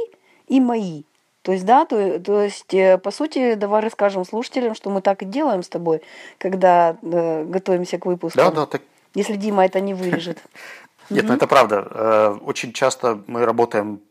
и 0.49 0.59
мои. 0.59 1.03
То 1.41 1.53
есть, 1.53 1.65
да, 1.65 1.85
то, 1.85 2.19
то 2.19 2.41
есть, 2.41 2.73
э, 2.73 2.97
по 2.97 3.11
сути, 3.11 3.53
давай 3.53 3.81
расскажем 3.81 4.25
слушателям, 4.25 4.75
что 4.75 4.89
мы 4.89 4.99
так 4.99 5.21
и 5.21 5.25
делаем 5.25 5.63
с 5.63 5.69
тобой, 5.69 6.01
когда 6.37 6.97
э, 7.01 7.45
готовимся 7.45 7.97
к 7.97 8.05
выпуску. 8.05 8.37
Да, 8.37 8.51
да, 8.51 8.65
так. 8.65 8.81
Если 9.13 9.37
Дима 9.37 9.63
это 9.63 9.79
не 9.79 9.93
вырежет. 9.93 10.39
Нет, 11.09 11.23
ну 11.25 11.33
это 11.33 11.47
правда. 11.47 11.87
Э, 11.89 12.37
очень 12.41 12.73
часто 12.73 13.21
мы 13.27 13.45
работаем 13.45 14.01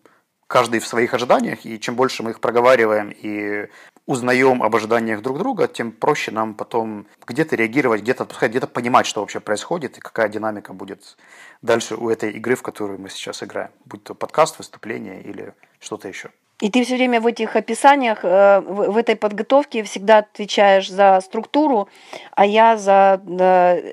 каждый 0.47 0.81
в 0.81 0.87
своих 0.87 1.15
ожиданиях, 1.15 1.65
и 1.65 1.81
чем 1.81 1.97
больше 1.97 2.23
мы 2.23 2.31
их 2.31 2.41
проговариваем 2.41 3.11
и 3.11 3.69
узнаем 4.07 4.63
об 4.63 4.75
ожиданиях 4.77 5.21
друг 5.21 5.39
друга, 5.39 5.67
тем 5.67 5.91
проще 5.91 6.31
нам 6.31 6.55
потом 6.55 7.07
где-то 7.27 7.57
реагировать, 7.57 8.03
где-то 8.03 8.23
отпускать, 8.23 8.51
где-то 8.51 8.69
понимать, 8.69 9.07
что 9.07 9.21
вообще 9.21 9.41
происходит 9.41 9.99
и 9.99 10.01
какая 10.01 10.29
динамика 10.29 10.73
будет 10.73 11.17
дальше 11.63 11.97
у 11.97 12.09
этой 12.09 12.31
игры, 12.33 12.55
в 12.55 12.63
которую 12.63 13.01
мы 13.01 13.11
сейчас 13.11 13.43
играем, 13.43 13.71
будь 13.85 14.05
то 14.05 14.15
подкаст, 14.15 14.59
выступление 14.59 15.21
или 15.23 15.55
что-то 15.81 16.09
еще. 16.09 16.31
И 16.63 16.71
ты 16.71 16.85
все 16.85 16.97
время 16.97 17.21
в 17.21 17.27
этих 17.27 17.55
описаниях, 17.55 18.21
э, 18.23 18.61
в 18.61 18.97
этой 18.97 19.15
подготовке 19.15 19.83
всегда 19.83 20.19
отвечаешь 20.19 20.91
за 20.91 21.21
структуру, 21.21 21.89
а 22.35 22.47
я 22.47 22.79
за 22.79 23.21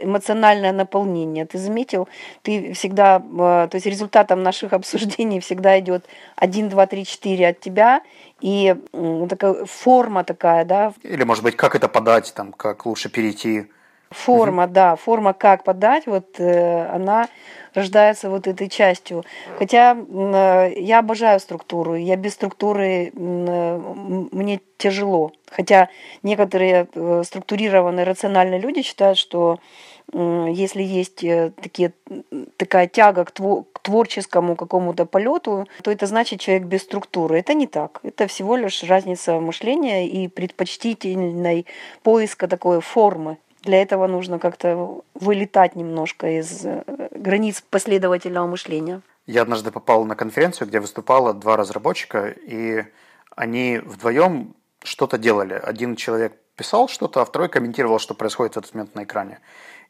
эмоциональное 0.01 0.72
наполнение. 0.72 1.46
Ты 1.46 1.58
заметил, 1.58 2.08
ты 2.41 2.74
всегда, 2.74 3.17
э, 3.17 3.67
то 3.70 3.75
есть 3.75 3.86
результатом 3.86 4.43
наших 4.43 4.72
обсуждений 4.79 5.41
всегда 5.41 5.77
идет 5.79 6.05
1, 6.38 6.70
2, 6.70 6.88
3, 6.88 7.05
4 7.05 7.48
от 7.50 7.60
тебя, 7.60 8.01
и 8.39 8.75
такая 9.29 9.65
форма 9.65 10.24
такая, 10.24 10.63
да. 10.63 10.93
Или, 11.03 11.24
может 11.24 11.43
быть, 11.43 11.58
как 11.58 11.75
это 11.75 11.89
подать, 11.89 12.34
там, 12.34 12.53
как 12.53 12.86
лучше 12.86 13.10
перейти. 13.10 13.67
Форма, 14.13 14.65
угу. 14.65 14.74
да, 14.74 14.96
форма, 14.96 15.34
как 15.34 15.63
подать, 15.63 16.05
вот 16.08 16.39
э, 16.39 16.88
она 16.88 17.27
рождается 17.74 18.29
вот 18.29 18.48
этой 18.48 18.70
частью. 18.70 19.24
Хотя 19.58 19.98
э, 19.98 20.74
я 20.77 21.00
обожаю 21.00 21.39
структуру, 21.39 21.96
я 21.96 22.15
без 22.15 22.34
структуры 22.34 23.12
э, 23.13 23.82
мне 24.32 24.62
тяжело. 24.77 25.32
Хотя 25.50 25.89
некоторые 26.24 26.88
э, 26.93 27.24
структурированные 27.25 28.05
рациональные 28.05 28.60
люди 28.60 28.82
считают, 28.82 29.17
что 29.17 29.60
если 30.12 30.84
есть 30.84 31.25
такие, 31.62 31.93
такая 32.58 32.88
тяга 32.88 33.24
к, 33.24 33.32
к 33.32 33.79
творческому 33.79 34.55
какому-то 34.55 35.05
полету, 35.05 35.65
то 35.82 35.91
это 35.91 36.05
значит 36.08 36.41
человек 36.41 36.67
без 36.67 36.84
структуры. 36.84 37.39
Это 37.39 37.53
не 37.53 37.67
так. 37.67 38.01
Это 38.03 38.27
всего 38.27 38.58
лишь 38.58 38.84
разница 38.84 39.39
мышления 39.39 40.08
и 40.08 40.27
предпочтительной 40.27 41.65
поиска 42.03 42.48
такой 42.48 42.82
формы. 42.82 43.38
Для 43.63 43.82
этого 43.82 44.08
нужно 44.08 44.39
как-то 44.39 45.01
вылетать 45.13 45.75
немножко 45.75 46.39
из 46.39 46.65
э, 46.65 46.84
границ 47.12 47.63
последовательного 47.70 48.46
мышления. 48.46 49.01
Я 49.25 49.41
однажды 49.41 49.72
попал 49.72 50.03
на 50.03 50.15
конференцию, 50.15 50.67
где 50.67 50.82
выступало 50.82 51.34
два 51.34 51.55
разработчика, 51.55 52.27
и 52.27 52.84
они 53.36 53.79
вдвоем 53.84 54.53
что-то 54.84 55.17
делали. 55.17 55.53
Один 55.53 55.96
человек 55.96 56.34
писал 56.58 56.89
что-то, 56.89 57.22
а 57.22 57.25
второй 57.25 57.48
комментировал, 57.48 58.00
что 58.00 58.13
происходит 58.13 58.55
в 58.55 58.58
этот 58.58 58.74
момент 58.74 58.96
на 58.96 59.03
экране. 59.03 59.39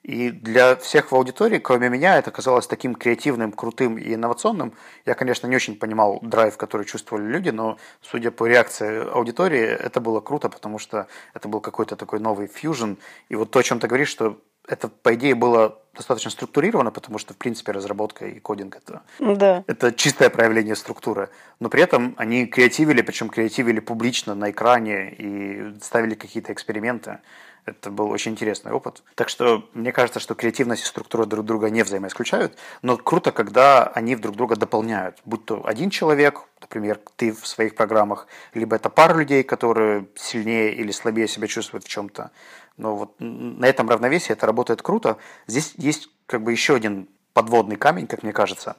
И 0.04 0.32
для 0.32 0.76
всех 0.76 1.12
в 1.12 1.16
аудитории, 1.16 1.60
кроме 1.60 1.88
меня, 1.90 2.18
это 2.18 2.30
казалось 2.30 2.68
таким 2.68 2.94
креативным, 2.94 3.54
крутым 3.54 3.98
и 3.98 4.14
инновационным. 4.14 4.74
Я, 5.06 5.14
конечно, 5.14 5.48
не 5.48 5.56
очень 5.56 5.80
понимал 5.80 6.20
драйв, 6.22 6.58
который 6.58 6.86
чувствовали 6.86 7.26
люди, 7.26 7.50
но, 7.50 7.78
судя 8.02 8.32
по 8.32 8.46
реакции 8.46 9.10
аудитории, 9.10 9.64
это 9.64 10.02
было 10.02 10.20
круто, 10.20 10.50
потому 10.50 10.78
что 10.78 11.08
это 11.34 11.48
был 11.48 11.62
какой-то 11.62 11.96
такой 11.96 12.20
новый 12.20 12.48
фьюжн. 12.48 12.96
И 13.30 13.36
вот 13.36 13.52
то, 13.52 13.60
о 13.60 13.64
чем 13.64 13.80
ты 13.80 13.88
говоришь, 13.88 14.10
что 14.10 14.42
это, 14.68 14.90
по 14.90 15.14
идее, 15.14 15.36
было 15.36 15.80
достаточно 15.94 16.32
структурировано, 16.32 16.92
потому 16.92 17.18
что, 17.18 17.34
в 17.34 17.38
принципе, 17.38 17.72
разработка 17.72 18.26
и 18.26 18.40
кодинг 18.40 18.78
это, 18.78 19.04
да. 19.20 19.64
это 19.68 19.92
чистое 19.92 20.30
проявление 20.30 20.76
структуры. 20.76 21.30
Но 21.60 21.70
при 21.70 21.82
этом 21.82 22.14
они 22.18 22.46
креативили, 22.46 23.02
причем 23.02 23.30
креативили 23.30 23.80
публично 23.80 24.36
на 24.36 24.52
экране 24.52 25.14
и 25.18 25.80
ставили 25.82 26.16
какие-то 26.16 26.52
эксперименты. 26.52 27.20
Это 27.66 27.92
был 27.92 28.10
очень 28.10 28.34
интересный 28.34 28.74
опыт. 28.74 29.04
Так 29.16 29.30
что 29.30 29.70
мне 29.74 29.94
кажется, 29.94 30.20
что 30.20 30.36
креативность 30.36 30.84
и 30.84 30.86
структура 30.86 31.26
друг 31.26 31.46
друга 31.46 31.70
не 31.70 31.84
взаимоисключают, 31.84 32.58
но 32.82 32.98
круто, 32.98 33.32
когда 33.32 33.84
они 33.84 34.18
друг 34.18 34.36
друга 34.36 34.58
дополняют. 34.58 35.20
Будь 35.24 35.46
то 35.46 35.66
один 35.66 35.90
человек, 35.90 36.42
например, 36.60 37.00
ты 37.16 37.32
в 37.32 37.48
своих 37.48 37.76
программах, 37.76 38.28
либо 38.54 38.76
это 38.76 38.90
пара 38.90 39.18
людей, 39.18 39.44
которые 39.44 40.08
сильнее 40.16 40.74
или 40.74 40.92
слабее 40.92 41.28
себя 41.30 41.48
чувствуют 41.48 41.86
в 41.86 41.88
чем-то. 41.88 42.32
Но 42.76 42.98
вот 42.98 43.16
на 43.20 43.66
этом 43.66 43.90
равновесии 43.90 44.34
это 44.34 44.46
работает 44.46 44.82
круто. 44.82 45.18
Здесь 45.48 45.74
есть 45.78 46.10
как 46.26 46.44
бы 46.44 46.52
еще 46.52 46.76
один 46.76 47.08
подводный 47.34 47.78
камень, 47.78 48.08
как 48.08 48.24
мне 48.24 48.34
кажется. 48.34 48.76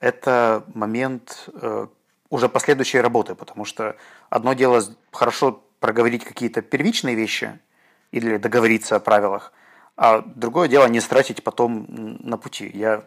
Это 0.00 0.64
момент 0.74 1.48
э, 1.54 1.86
уже 2.30 2.48
последующей 2.48 3.00
работы, 3.00 3.36
потому 3.36 3.64
что 3.64 3.96
одно 4.28 4.54
дело 4.54 4.82
хорошо 5.12 5.62
проговорить 5.78 6.24
какие-то 6.24 6.62
первичные 6.62 7.14
вещи– 7.14 7.60
или 8.10 8.36
договориться 8.36 8.96
о 8.96 9.00
правилах. 9.00 9.52
А 9.96 10.22
другое 10.24 10.68
дело 10.68 10.86
не 10.86 11.00
стратить 11.00 11.44
потом 11.44 11.86
на 11.88 12.36
пути. 12.36 12.70
Я 12.74 13.04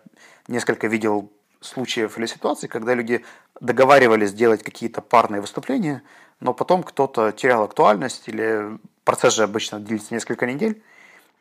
несколько 0.47 0.87
видел 0.87 1.31
случаев 1.59 2.17
или 2.17 2.25
ситуаций, 2.25 2.69
когда 2.69 2.93
люди 2.93 3.25
договаривались 3.59 4.29
сделать 4.29 4.63
какие-то 4.63 5.01
парные 5.01 5.41
выступления, 5.41 6.03
но 6.39 6.53
потом 6.53 6.83
кто-то 6.83 7.31
терял 7.31 7.63
актуальность, 7.63 8.27
или 8.27 8.77
процесс 9.03 9.35
же 9.35 9.43
обычно 9.43 9.79
длится 9.79 10.13
несколько 10.13 10.45
недель, 10.45 10.81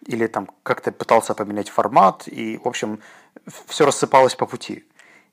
или 0.07 0.27
там 0.27 0.49
как-то 0.63 0.93
пытался 0.93 1.35
поменять 1.35 1.69
формат, 1.69 2.27
и, 2.27 2.59
в 2.59 2.67
общем, 2.67 3.01
все 3.67 3.85
рассыпалось 3.85 4.35
по 4.35 4.47
пути. 4.47 4.85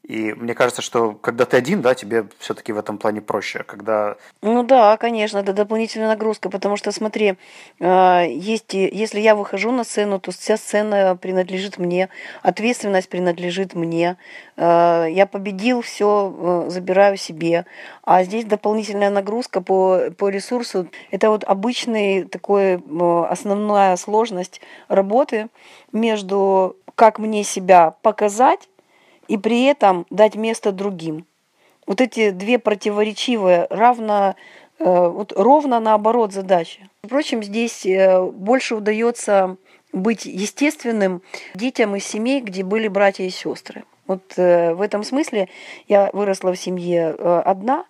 И 0.07 0.33
мне 0.33 0.53
кажется, 0.53 0.81
что 0.81 1.13
когда 1.13 1.45
ты 1.45 1.55
один, 1.55 1.81
да, 1.81 1.95
тебе 1.95 2.25
все-таки 2.37 2.73
в 2.73 2.77
этом 2.77 2.97
плане 2.97 3.21
проще. 3.21 3.63
Когда... 3.63 4.17
Ну 4.41 4.63
да, 4.63 4.97
конечно, 4.97 5.37
это 5.37 5.53
дополнительная 5.53 6.09
нагрузка, 6.09 6.49
потому 6.49 6.75
что, 6.75 6.91
смотри, 6.91 7.35
э, 7.79 8.25
есть, 8.29 8.73
если 8.73 9.21
я 9.21 9.33
выхожу 9.33 9.71
на 9.71 9.85
сцену, 9.85 10.19
то 10.19 10.31
вся 10.31 10.57
сцена 10.57 11.15
принадлежит 11.15 11.77
мне, 11.77 12.09
ответственность 12.41 13.07
принадлежит 13.07 13.75
мне. 13.75 14.17
Э, 14.57 15.07
я 15.09 15.25
победил, 15.25 15.81
все 15.81 16.65
забираю 16.67 17.15
себе. 17.15 17.65
А 18.03 18.25
здесь 18.25 18.43
дополнительная 18.43 19.09
нагрузка 19.09 19.61
по, 19.61 20.11
по 20.17 20.27
ресурсу. 20.27 20.89
Это 21.11 21.29
вот 21.29 21.45
обычный 21.45 22.25
такой 22.25 22.83
основная 23.29 23.95
сложность 23.95 24.59
работы 24.89 25.47
между 25.93 26.75
как 26.95 27.19
мне 27.19 27.43
себя 27.43 27.95
показать 28.01 28.67
и 29.27 29.37
при 29.37 29.65
этом 29.65 30.05
дать 30.09 30.35
место 30.35 30.71
другим. 30.71 31.25
Вот 31.85 32.01
эти 32.01 32.29
две 32.31 32.59
противоречивые, 32.59 33.67
равно, 33.69 34.35
э, 34.79 34.83
вот 34.85 35.33
ровно 35.35 35.79
наоборот 35.79 36.31
задачи. 36.31 36.89
Впрочем, 37.03 37.43
здесь 37.43 37.85
э, 37.85 38.21
больше 38.23 38.75
удается 38.75 39.57
быть 39.91 40.25
естественным 40.25 41.21
детям 41.53 41.95
из 41.95 42.05
семей, 42.05 42.41
где 42.41 42.63
были 42.63 42.87
братья 42.87 43.25
и 43.25 43.29
сестры. 43.29 43.83
Вот 44.07 44.33
э, 44.37 44.73
в 44.73 44.81
этом 44.81 45.03
смысле 45.03 45.49
я 45.87 46.09
выросла 46.13 46.53
в 46.53 46.59
семье 46.59 47.09
одна, 47.09 47.85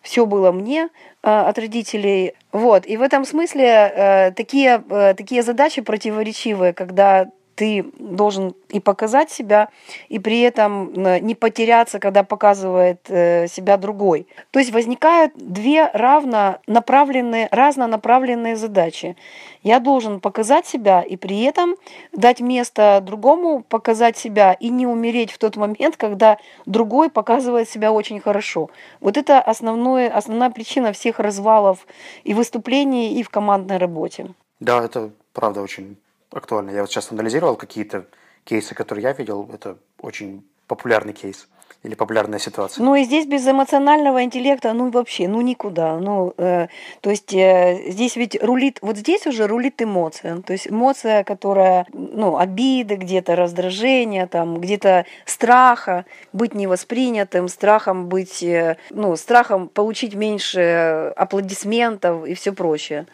все 0.00 0.26
было 0.26 0.52
мне 0.52 0.90
от 1.22 1.58
родителей. 1.58 2.34
Вот. 2.52 2.86
И 2.86 2.98
в 2.98 3.02
этом 3.02 3.24
смысле 3.24 4.34
такие, 4.36 4.84
такие 5.16 5.42
задачи 5.42 5.80
противоречивые, 5.80 6.74
когда 6.74 7.30
ты 7.54 7.84
должен 7.98 8.54
и 8.68 8.80
показать 8.80 9.30
себя, 9.30 9.68
и 10.08 10.18
при 10.18 10.40
этом 10.40 10.92
э, 10.94 11.18
не 11.20 11.34
потеряться, 11.34 11.98
когда 11.98 12.24
показывает 12.24 13.00
э, 13.08 13.46
себя 13.48 13.76
другой. 13.76 14.26
То 14.50 14.58
есть 14.58 14.72
возникают 14.72 15.32
две 15.36 15.86
равно 15.92 16.58
направленные, 16.66 17.48
разнонаправленные 17.50 18.56
задачи. 18.56 19.16
Я 19.62 19.80
должен 19.80 20.20
показать 20.20 20.66
себя 20.66 21.02
и 21.02 21.16
при 21.16 21.42
этом 21.42 21.76
дать 22.12 22.40
место 22.40 23.00
другому 23.02 23.62
показать 23.62 24.16
себя 24.16 24.52
и 24.52 24.68
не 24.70 24.86
умереть 24.86 25.30
в 25.30 25.38
тот 25.38 25.56
момент, 25.56 25.96
когда 25.96 26.38
другой 26.66 27.10
показывает 27.10 27.68
себя 27.68 27.92
очень 27.92 28.20
хорошо. 28.20 28.70
Вот 29.00 29.16
это 29.16 29.40
основное, 29.40 30.10
основная 30.10 30.50
причина 30.50 30.92
всех 30.92 31.18
развалов 31.18 31.86
и 32.24 32.34
выступлений, 32.34 33.18
и 33.18 33.22
в 33.22 33.30
командной 33.30 33.78
работе. 33.78 34.34
Да, 34.60 34.84
это 34.84 35.10
правда 35.32 35.62
очень 35.62 35.96
актуально. 36.34 36.70
Я 36.70 36.80
вот 36.80 36.90
сейчас 36.90 37.10
анализировал 37.12 37.56
какие-то 37.56 38.06
кейсы, 38.44 38.74
которые 38.74 39.04
я 39.04 39.12
видел. 39.12 39.48
Это 39.52 39.78
очень 39.98 40.44
популярный 40.66 41.12
кейс 41.12 41.48
или 41.84 41.94
популярная 41.94 42.38
ситуация. 42.38 42.82
Ну 42.82 42.94
и 42.94 43.04
здесь 43.04 43.26
без 43.26 43.46
эмоционального 43.46 44.24
интеллекта, 44.24 44.72
ну 44.72 44.90
вообще, 44.90 45.28
ну 45.28 45.42
никуда. 45.42 45.98
Ну, 45.98 46.32
э, 46.38 46.68
то 47.02 47.10
есть 47.10 47.34
э, 47.34 47.90
здесь 47.90 48.16
ведь 48.16 48.42
рулит, 48.42 48.78
вот 48.80 48.96
здесь 48.96 49.26
уже 49.26 49.46
рулит 49.46 49.82
эмоция. 49.82 50.40
То 50.40 50.54
есть 50.54 50.68
эмоция, 50.68 51.24
которая, 51.24 51.86
ну, 51.92 52.38
обиды 52.38 52.96
где-то, 52.96 53.36
раздражение, 53.36 54.26
там, 54.26 54.60
где-то 54.60 55.04
страха 55.26 56.06
быть 56.32 56.54
невоспринятым, 56.54 57.48
страхом 57.48 58.08
быть, 58.08 58.42
э, 58.42 58.78
ну, 58.88 59.14
страхом 59.16 59.68
получить 59.68 60.14
меньше 60.14 61.12
аплодисментов 61.16 62.26
и 62.26 62.32
все 62.32 62.52
прочее. 62.52 63.06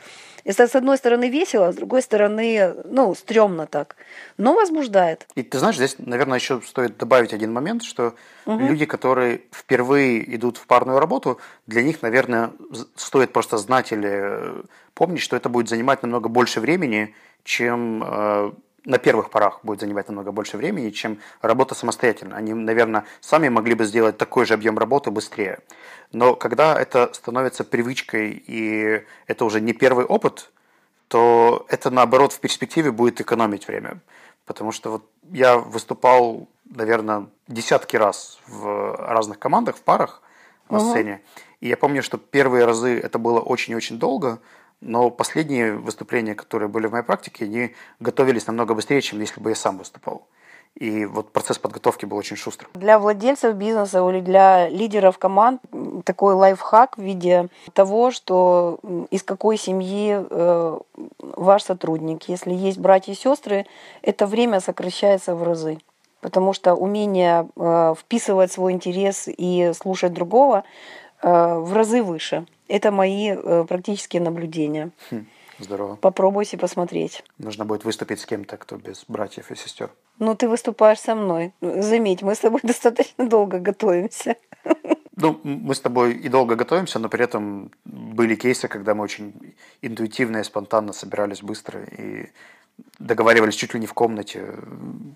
Это, 0.45 0.67
с 0.67 0.75
одной 0.75 0.97
стороны, 0.97 1.29
весело, 1.29 1.69
а 1.69 1.73
с 1.73 1.77
другой 1.77 2.03
стороны, 2.03 2.75
ну, 2.85 3.15
стрёмно 3.15 3.67
так, 3.67 3.97
но 4.37 4.55
возбуждает. 4.55 5.27
И 5.35 5.43
ты 5.43 5.59
знаешь, 5.59 5.77
здесь, 5.77 5.97
наверное, 5.99 6.39
еще 6.39 6.61
стоит 6.63 6.97
добавить 6.97 7.33
один 7.33 7.53
момент, 7.53 7.83
что 7.83 8.15
угу. 8.47 8.59
люди, 8.59 8.87
которые 8.87 9.43
впервые 9.53 10.35
идут 10.37 10.57
в 10.57 10.67
парную 10.67 10.99
работу, 10.99 11.39
для 11.67 11.83
них, 11.83 12.03
наверное, 12.03 12.53
стоит 12.97 13.33
просто 13.33 13.59
знать 13.59 13.93
или 13.93 14.11
э, 14.11 14.63
помнить, 14.95 15.21
что 15.21 15.37
это 15.37 15.49
будет 15.49 15.69
занимать 15.69 16.03
намного 16.03 16.29
больше 16.29 16.61
времени, 16.61 17.15
чем 17.45 18.03
э, 18.05 18.53
на 18.85 18.99
первых 18.99 19.31
порах 19.31 19.61
будет 19.63 19.81
занимать 19.81 20.09
намного 20.09 20.33
больше 20.33 20.57
времени, 20.57 20.91
чем 20.91 21.19
работа 21.43 21.75
самостоятельно. 21.75 22.37
Они, 22.37 22.55
наверное, 22.55 23.05
сами 23.21 23.49
могли 23.49 23.75
бы 23.75 23.85
сделать 23.85 24.17
такой 24.19 24.47
же 24.47 24.55
объем 24.55 24.79
работы 24.79 25.11
быстрее. 25.11 25.59
Но 26.13 26.35
когда 26.35 26.81
это 26.81 27.11
становится 27.13 27.65
привычкой 27.65 28.43
и 28.47 29.05
это 29.27 29.45
уже 29.45 29.61
не 29.61 29.73
первый 29.73 30.05
опыт, 30.05 30.51
то 31.09 31.67
это, 31.69 31.91
наоборот, 31.91 32.33
в 32.33 32.41
перспективе 32.41 32.91
будет 32.91 33.21
экономить 33.21 33.67
время. 33.69 34.01
Потому 34.45 34.73
что 34.73 34.91
вот 34.91 35.11
я 35.31 35.59
выступал, 35.59 36.49
наверное, 36.65 37.27
десятки 37.49 37.97
раз 37.97 38.41
в 38.47 38.97
разных 38.97 39.39
командах, 39.39 39.77
в 39.77 39.83
парах 39.83 40.23
на 40.69 40.79
угу. 40.79 40.91
сцене. 40.91 41.21
И 41.61 41.69
я 41.69 41.77
помню, 41.77 42.03
что 42.03 42.19
первые 42.19 42.65
разы 42.65 42.99
это 42.99 43.19
было 43.19 43.41
очень-очень 43.41 43.99
долго, 43.99 44.41
но 44.81 45.11
последние 45.11 45.77
выступления, 45.77 46.35
которые 46.35 46.69
были 46.69 46.87
в 46.87 46.93
моей 46.93 47.05
практике, 47.05 47.45
они 47.45 47.75
готовились 48.01 48.47
намного 48.47 48.75
быстрее, 48.75 49.03
чем 49.03 49.21
если 49.21 49.41
бы 49.41 49.51
я 49.51 49.57
сам 49.57 49.79
выступал. 49.79 50.27
И 50.77 51.05
вот 51.05 51.31
процесс 51.33 51.59
подготовки 51.59 52.07
был 52.07 52.17
очень 52.17 52.37
шустрый. 52.37 52.71
Для 52.75 52.99
владельцев 52.99 53.55
бизнеса 53.55 54.07
или 54.09 54.21
для 54.21 54.69
лидеров 54.69 55.19
команд 55.19 55.61
такой 56.05 56.35
лайфхак 56.35 56.97
в 56.97 57.03
виде 57.03 57.49
того, 57.75 58.11
что 58.11 58.79
из 59.11 59.23
какой 59.23 59.59
семьи 59.59 60.17
э, 60.19 60.79
ваш 61.19 61.63
сотрудник. 61.65 62.29
Если 62.29 62.53
есть 62.55 62.79
братья 62.79 63.13
и 63.13 63.17
сестры, 63.17 63.67
это 64.01 64.27
время 64.27 64.61
сокращается 64.61 65.35
в 65.35 65.43
разы. 65.43 65.79
Потому 66.21 66.53
что 66.53 66.75
умение 66.75 67.49
э, 67.57 67.95
вписывать 67.99 68.53
свой 68.53 68.73
интерес 68.73 69.29
и 69.29 69.73
слушать 69.75 70.15
другого 70.15 70.65
э, 71.23 71.59
в 71.59 71.75
разы 71.75 72.03
выше. 72.03 72.47
Это 72.69 72.93
мои 72.93 73.37
практические 73.65 74.23
наблюдения. 74.23 74.93
Хм, 75.11 75.27
здорово. 75.59 75.97
Попробуйте 75.97 76.57
посмотреть. 76.57 77.25
Нужно 77.37 77.65
будет 77.65 77.85
выступить 77.85 78.21
с 78.21 78.27
кем-то, 78.27 78.57
кто 78.57 78.77
без 78.77 79.05
братьев 79.09 79.51
и 79.51 79.57
сестер. 79.57 79.91
Ну, 80.21 80.35
ты 80.37 80.49
выступаешь 80.49 81.01
со 81.01 81.15
мной. 81.15 81.53
Заметь, 81.61 82.23
мы 82.23 82.35
с 82.35 82.39
тобой 82.39 82.61
достаточно 82.63 83.27
долго 83.27 83.59
готовимся. 83.59 84.37
Ну, 85.17 85.41
мы 85.43 85.75
с 85.75 85.81
тобой 85.81 86.13
и 86.13 86.29
долго 86.29 86.55
готовимся, 86.55 86.99
но 86.99 87.09
при 87.09 87.25
этом 87.25 87.73
были 87.85 88.37
кейсы, 88.37 88.69
когда 88.69 88.95
мы 88.95 89.03
очень 89.03 89.35
интуитивно 89.83 90.39
и 90.39 90.45
спонтанно 90.45 90.93
собирались 90.93 91.43
быстро 91.43 91.81
и 91.83 92.31
договаривались 92.99 93.57
чуть 93.57 93.75
ли 93.75 93.81
не 93.81 93.87
в 93.87 93.93
комнате. 93.93 94.55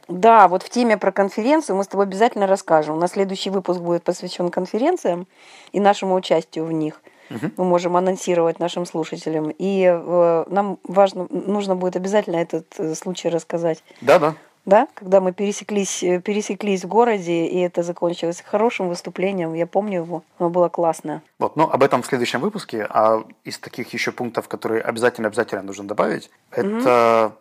Да, 0.08 0.48
вот 0.48 0.62
в 0.62 0.68
теме 0.68 0.98
про 0.98 1.12
конференцию 1.12 1.76
мы 1.76 1.84
с 1.84 1.88
тобой 1.88 2.06
обязательно 2.06 2.46
расскажем. 2.46 2.96
У 2.96 2.98
нас 2.98 3.12
следующий 3.12 3.50
выпуск 3.50 3.80
будет 3.80 4.02
посвящен 4.02 4.50
конференциям 4.50 5.26
и 5.72 5.80
нашему 5.80 6.14
участию 6.14 6.64
в 6.64 6.72
них– 6.72 7.00
угу. 7.30 7.50
мы 7.56 7.64
можем 7.64 7.96
анонсировать 7.96 8.58
нашим 8.58 8.86
слушателям. 8.86 9.50
И 9.50 9.84
э, 9.84 10.44
нам 10.48 10.78
важно, 10.84 11.26
нужно 11.30 11.76
будет 11.76 11.96
обязательно 11.96 12.36
этот 12.36 12.66
э, 12.78 12.94
случай 12.94 13.28
рассказать. 13.28 13.82
Да, 14.00 14.18
да. 14.18 14.34
Да, 14.66 14.88
когда 14.94 15.20
мы 15.20 15.32
пересеклись, 15.32 16.02
э, 16.02 16.20
пересеклись 16.20 16.84
в 16.84 16.88
городе, 16.88 17.46
и 17.46 17.58
это 17.60 17.82
закончилось 17.82 18.42
хорошим 18.46 18.88
выступлением. 18.88 19.52
Я 19.52 19.66
помню 19.66 20.02
его, 20.02 20.22
оно 20.38 20.48
было 20.48 20.68
классное. 20.68 21.22
Вот, 21.38 21.56
ну, 21.56 21.64
об 21.64 21.82
этом 21.82 22.02
в 22.02 22.06
следующем 22.06 22.40
выпуске. 22.40 22.86
А 22.88 23.24
из 23.44 23.58
таких 23.58 23.92
еще 23.92 24.10
пунктов, 24.10 24.48
которые 24.48 24.80
обязательно-обязательно 24.80 25.62
нужно 25.62 25.86
добавить, 25.86 26.30
это 26.50 27.26
угу. 27.26 27.36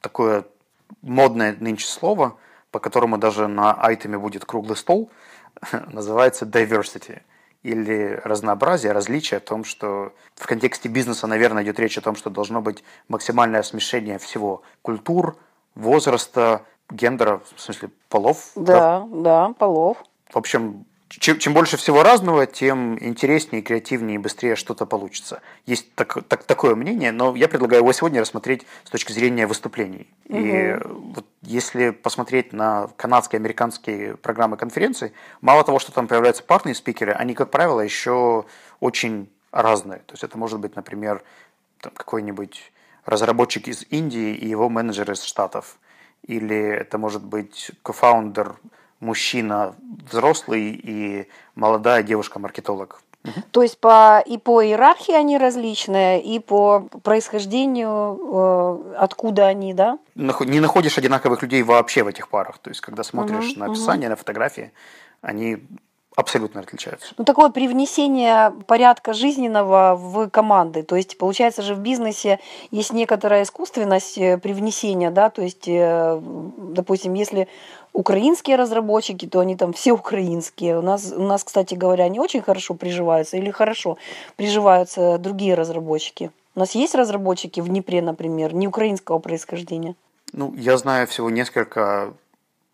такое 0.00 0.44
модное 1.02 1.56
нынче 1.60 1.86
слово, 1.86 2.36
по 2.70 2.78
которому 2.78 3.18
даже 3.18 3.48
на 3.48 3.72
айтеме 3.74 4.18
будет 4.18 4.46
круглый 4.46 4.76
стол, 4.76 5.10
называется 5.88 6.46
diversity 6.46 7.20
или 7.62 8.20
разнообразие, 8.24 8.92
различие 8.92 9.38
о 9.38 9.40
том, 9.40 9.64
что 9.64 10.12
в 10.34 10.46
контексте 10.46 10.88
бизнеса, 10.88 11.26
наверное, 11.26 11.62
идет 11.62 11.78
речь 11.78 11.98
о 11.98 12.00
том, 12.00 12.16
что 12.16 12.30
должно 12.30 12.60
быть 12.60 12.82
максимальное 13.08 13.62
смешение 13.62 14.18
всего 14.18 14.62
культур, 14.80 15.36
возраста, 15.74 16.64
гендера, 16.90 17.40
в 17.54 17.60
смысле 17.60 17.90
полов. 18.08 18.50
Да, 18.54 19.06
да, 19.10 19.48
да 19.48 19.52
полов. 19.58 19.98
В 20.30 20.36
общем, 20.36 20.84
чем, 21.08 21.38
чем 21.38 21.52
больше 21.52 21.76
всего 21.76 22.02
разного, 22.02 22.46
тем 22.46 22.98
интереснее, 23.02 23.62
креативнее 23.62 24.14
и 24.14 24.18
быстрее 24.18 24.56
что-то 24.56 24.86
получится. 24.86 25.42
Есть 25.66 25.94
так, 25.94 26.24
так, 26.26 26.44
такое 26.44 26.74
мнение, 26.74 27.12
но 27.12 27.34
я 27.36 27.48
предлагаю 27.48 27.82
его 27.82 27.92
сегодня 27.92 28.20
рассмотреть 28.20 28.66
с 28.84 28.90
точки 28.90 29.12
зрения 29.12 29.46
выступлений. 29.46 30.08
Угу. 30.28 30.38
И 30.38 30.78
вот 30.84 31.26
если 31.42 31.90
посмотреть 31.90 32.52
на 32.52 32.88
канадские, 32.96 33.38
американские 33.38 34.16
программы 34.16 34.56
конференций, 34.56 35.12
мало 35.40 35.64
того, 35.64 35.78
что 35.78 35.92
там 35.92 36.08
появляются 36.08 36.42
парные 36.42 36.74
спикеры, 36.74 37.12
они, 37.12 37.34
как 37.34 37.50
правило, 37.50 37.80
еще 37.80 38.46
очень 38.80 39.30
разные. 39.50 39.98
То 40.00 40.14
есть 40.14 40.24
это 40.24 40.38
может 40.38 40.60
быть, 40.60 40.76
например, 40.76 41.22
какой-нибудь 41.80 42.71
разработчик 43.04 43.68
из 43.68 43.84
Индии 43.90 44.34
и 44.34 44.48
его 44.48 44.68
менеджер 44.68 45.10
из 45.10 45.22
Штатов. 45.22 45.78
Или 46.22 46.56
это 46.56 46.98
может 46.98 47.24
быть 47.24 47.72
кофаундер 47.82 48.56
мужчина 49.00 49.74
взрослый 50.08 50.70
и 50.70 51.28
молодая 51.54 52.02
девушка-маркетолог. 52.02 53.02
То 53.52 53.62
есть 53.62 53.78
по, 53.78 54.20
и 54.26 54.36
по 54.36 54.64
иерархии 54.64 55.14
они 55.14 55.38
различные, 55.38 56.20
и 56.22 56.40
по 56.40 56.88
происхождению, 57.04 58.18
э, 58.20 58.94
откуда 58.98 59.46
они, 59.46 59.74
да? 59.74 59.98
Не 60.16 60.60
находишь 60.60 60.98
одинаковых 60.98 61.42
людей 61.42 61.62
вообще 61.62 62.02
в 62.02 62.08
этих 62.08 62.28
парах. 62.28 62.58
То 62.58 62.70
есть, 62.70 62.80
когда 62.80 63.04
смотришь 63.04 63.52
угу, 63.52 63.60
на 63.60 63.66
описание, 63.66 64.08
угу. 64.08 64.10
на 64.10 64.16
фотографии, 64.16 64.72
они 65.20 65.58
абсолютно 66.16 66.60
отличаются. 66.60 67.14
Ну, 67.16 67.24
такое 67.24 67.50
привнесение 67.50 68.52
порядка 68.66 69.12
жизненного 69.12 69.96
в 69.96 70.28
команды. 70.28 70.82
То 70.82 70.96
есть, 70.96 71.16
получается 71.16 71.62
же, 71.62 71.74
в 71.74 71.78
бизнесе 71.78 72.38
есть 72.70 72.92
некоторая 72.92 73.44
искусственность 73.44 74.18
э, 74.18 74.38
привнесения, 74.38 75.10
да, 75.10 75.30
то 75.30 75.42
есть, 75.42 75.66
э, 75.66 76.20
допустим, 76.22 77.14
если 77.14 77.48
украинские 77.92 78.56
разработчики, 78.56 79.26
то 79.26 79.40
они 79.40 79.56
там 79.56 79.72
все 79.72 79.92
украинские. 79.92 80.78
У 80.78 80.82
нас, 80.82 81.12
у 81.12 81.22
нас, 81.22 81.44
кстати 81.44 81.74
говоря, 81.74 82.08
не 82.08 82.20
очень 82.20 82.42
хорошо 82.42 82.74
приживаются 82.74 83.36
или 83.36 83.50
хорошо 83.50 83.98
приживаются 84.36 85.18
другие 85.18 85.54
разработчики. 85.54 86.30
У 86.54 86.60
нас 86.60 86.74
есть 86.74 86.94
разработчики 86.94 87.60
в 87.60 87.68
Днепре, 87.68 88.02
например, 88.02 88.54
не 88.54 88.68
украинского 88.68 89.18
происхождения? 89.18 89.94
Ну, 90.32 90.54
я 90.54 90.76
знаю 90.76 91.06
всего 91.06 91.30
несколько 91.30 92.12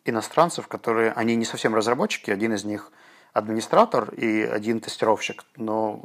иностранцев, 0.05 0.67
которые, 0.69 1.13
они 1.13 1.37
не 1.37 1.45
совсем 1.45 1.75
разработчики, 1.75 2.31
один 2.31 2.55
из 2.55 2.65
них 2.65 2.91
администратор 3.39 4.13
и 4.15 4.43
один 4.43 4.81
тестировщик, 4.81 5.45
но 5.57 6.03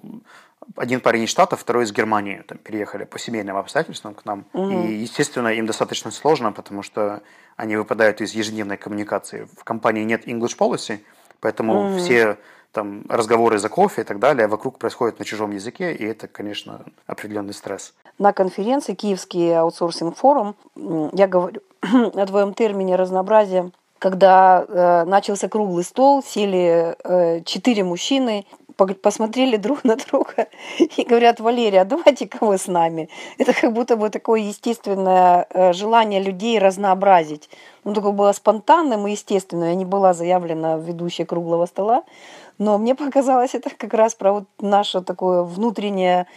один 0.75 1.01
парень 1.01 1.23
из 1.23 1.29
Штатов, 1.29 1.59
второй 1.59 1.83
из 1.83 1.91
Германии, 1.91 2.43
там, 2.47 2.57
переехали 2.57 3.03
по 3.03 3.19
семейным 3.19 3.57
обстоятельствам 3.57 4.13
к 4.13 4.25
нам. 4.25 4.45
Угу. 4.53 4.71
И, 4.71 4.93
естественно, 4.93 5.49
им 5.49 5.65
достаточно 5.65 6.11
сложно, 6.11 6.51
потому 6.51 6.83
что 6.83 7.21
они 7.57 7.75
выпадают 7.75 8.21
из 8.21 8.33
ежедневной 8.33 8.77
коммуникации. 8.77 9.47
В 9.57 9.63
компании 9.63 10.03
нет 10.03 10.27
English 10.27 10.57
policy, 10.57 10.99
поэтому 11.39 11.89
угу. 11.89 11.97
все 11.97 12.37
там 12.71 13.03
разговоры 13.07 13.59
за 13.59 13.69
кофе 13.69 14.01
и 14.01 14.03
так 14.03 14.19
далее 14.19 14.47
вокруг 14.47 14.79
происходят 14.79 15.19
на 15.19 15.25
чужом 15.25 15.51
языке, 15.51 15.93
и 15.93 16.03
это, 16.03 16.27
конечно, 16.27 16.83
определенный 17.05 17.53
стресс. 17.53 17.93
На 18.17 18.33
конференции 18.33 18.95
Киевский 18.95 19.55
аутсорсинг 19.55 20.17
форум 20.17 20.55
я 20.75 21.27
говорю 21.27 21.61
о 21.81 22.25
твоем 22.25 22.53
термине 22.53 22.95
разнообразия 22.95 23.71
когда 24.03 24.65
э, 24.67 25.05
начался 25.05 25.47
круглый 25.47 25.85
стол, 25.85 26.21
сели 26.21 26.93
э, 27.05 27.41
четыре 27.45 27.85
мужчины, 27.85 28.45
посмотрели 29.01 29.55
друг 29.55 29.85
на 29.85 29.95
друга 29.95 30.49
и 30.97 31.03
говорят, 31.03 31.39
Валерия, 31.39 31.81
а 31.81 31.85
давайте-ка 31.85 32.45
вы 32.45 32.57
с 32.57 32.67
нами. 32.67 33.07
Это 33.37 33.53
как 33.53 33.71
будто 33.71 33.95
бы 33.95 34.09
такое 34.09 34.41
естественное 34.41 35.47
э, 35.49 35.71
желание 35.71 36.21
людей 36.21 36.59
разнообразить. 36.59 37.49
Ну, 37.85 37.93
такое 37.93 38.11
было 38.11 38.33
спонтанным 38.33 39.07
и 39.07 39.11
естественным. 39.11 39.69
Я 39.69 39.75
не 39.75 39.85
была 39.85 40.13
заявлена 40.13 40.75
ведущей 40.75 41.23
круглого 41.23 41.65
стола. 41.65 42.03
Но 42.57 42.77
мне 42.77 42.95
показалось 43.03 43.55
это 43.55 43.69
как 43.69 43.93
раз 43.93 44.15
про 44.15 44.33
вот 44.33 44.45
наше 44.59 45.01
такое 45.01 45.43
внутреннее 45.43 46.27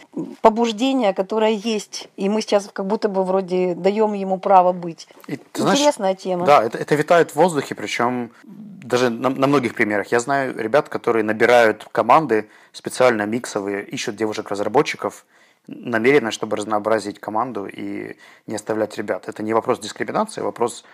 побуждение, 0.41 1.13
которое 1.13 1.51
есть. 1.51 2.09
И 2.17 2.29
мы 2.29 2.41
сейчас 2.41 2.69
как 2.71 2.85
будто 2.85 3.09
бы 3.09 3.23
вроде 3.23 3.75
даем 3.75 4.13
ему 4.13 4.39
право 4.39 4.71
быть. 4.71 5.07
И, 5.27 5.37
ты 5.37 5.61
Интересная 5.61 5.91
знаешь, 5.91 6.17
тема. 6.17 6.45
Да, 6.45 6.63
это, 6.63 6.77
это 6.77 6.95
витает 6.95 7.31
в 7.31 7.35
воздухе, 7.35 7.75
причем 7.75 8.31
даже 8.43 9.09
на, 9.09 9.29
на 9.29 9.47
многих 9.47 9.75
примерах. 9.75 10.11
Я 10.11 10.19
знаю 10.19 10.57
ребят, 10.57 10.89
которые 10.89 11.23
набирают 11.23 11.87
команды 11.91 12.49
специально 12.71 13.23
миксовые, 13.23 13.85
ищут 13.85 14.15
девушек-разработчиков, 14.15 15.25
намеренно, 15.67 16.31
чтобы 16.31 16.55
разнообразить 16.55 17.19
команду 17.19 17.67
и 17.67 18.15
не 18.47 18.55
оставлять 18.55 18.97
ребят. 18.97 19.27
Это 19.27 19.43
не 19.43 19.53
вопрос 19.53 19.79
дискриминации, 19.79 20.41
а 20.41 20.45
вопрос 20.45 20.85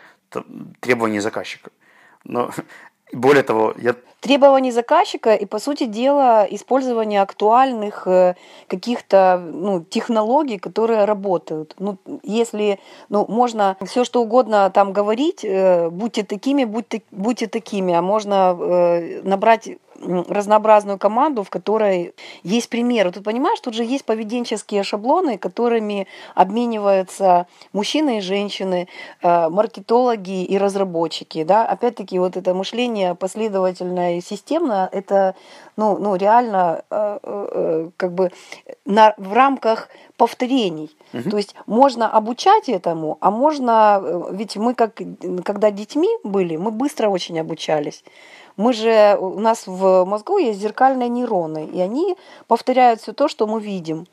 требований 0.80 1.20
заказчика. 1.20 1.70
Но 2.24 2.52
более 3.14 3.44
того, 3.44 3.74
я... 3.78 3.96
Требований 4.20 4.72
заказчика 4.72 5.36
и, 5.36 5.46
по 5.46 5.60
сути 5.60 5.86
дела, 5.86 6.48
использование 6.50 7.22
актуальных 7.22 8.08
э, 8.08 8.36
каких-то 8.68 9.38
ну, 9.54 9.84
технологий, 9.84 10.60
которые 10.60 11.04
работают. 11.04 11.76
Ну, 11.78 11.98
если 12.24 12.80
ну, 13.10 13.26
можно 13.28 13.76
все 13.86 14.06
что 14.06 14.22
угодно 14.22 14.70
там 14.70 14.94
говорить, 14.94 15.44
э, 15.44 15.90
будьте 15.90 16.24
такими, 16.24 16.64
будьте, 16.64 17.02
будьте 17.12 17.48
такими, 17.48 17.94
а 17.94 18.02
можно 18.02 18.56
э, 18.58 19.22
набрать 19.24 19.70
разнообразную 20.30 20.98
команду, 20.98 21.44
в 21.44 21.50
которой 21.50 22.14
есть 22.44 22.70
примеры. 22.70 23.12
Тут 23.12 23.24
понимаешь, 23.24 23.60
тут 23.60 23.74
же 23.74 23.84
есть 23.84 24.06
поведенческие 24.06 24.84
шаблоны, 24.84 25.38
которыми 25.38 26.08
обмениваются 26.36 27.48
мужчины 27.74 28.18
и 28.18 28.22
женщины, 28.22 28.88
э, 29.22 29.50
маркетологи 29.50 30.44
и 30.44 30.58
разработчики. 30.58 31.44
Да? 31.44 31.66
Опять-таки 31.66 32.20
вот 32.20 32.38
это 32.38 32.54
мышление 32.54 33.16
последовательное 33.16 34.18
и 34.18 34.22
системное, 34.22 34.90
это 34.92 35.36
ну, 35.76 35.98
ну, 35.98 36.16
реально 36.16 36.84
э, 36.90 37.20
э, 37.24 37.90
как 37.98 38.14
бы 38.14 38.32
на, 38.86 39.14
в 39.18 39.34
рамках 39.34 39.90
повторений. 40.18 40.96
Угу. 41.14 41.30
То 41.30 41.38
есть 41.38 41.56
можно 41.66 42.12
обучать 42.12 42.70
этому, 42.70 43.18
а 43.22 43.32
можно, 43.32 44.28
ведь 44.32 44.56
мы 44.56 44.76
как, 44.76 45.02
когда 45.44 45.72
детьми 45.72 46.10
были, 46.24 46.56
мы 46.58 46.72
быстро 46.72 47.10
очень 47.10 47.40
обучались. 47.40 48.04
Мы 48.58 48.74
же, 48.74 49.18
у 49.20 49.40
нас 49.40 49.68
в 49.68 50.06
мозгу 50.06 50.38
есть 50.38 50.60
зеркальные 50.60 51.10
нейроны, 51.10 51.66
и 51.66 51.80
они 51.82 52.16
повторяют 52.48 53.02
все 53.02 53.14
то, 53.14 53.28
что 53.28 53.48
мы 53.48 53.62
видим. 53.62 54.06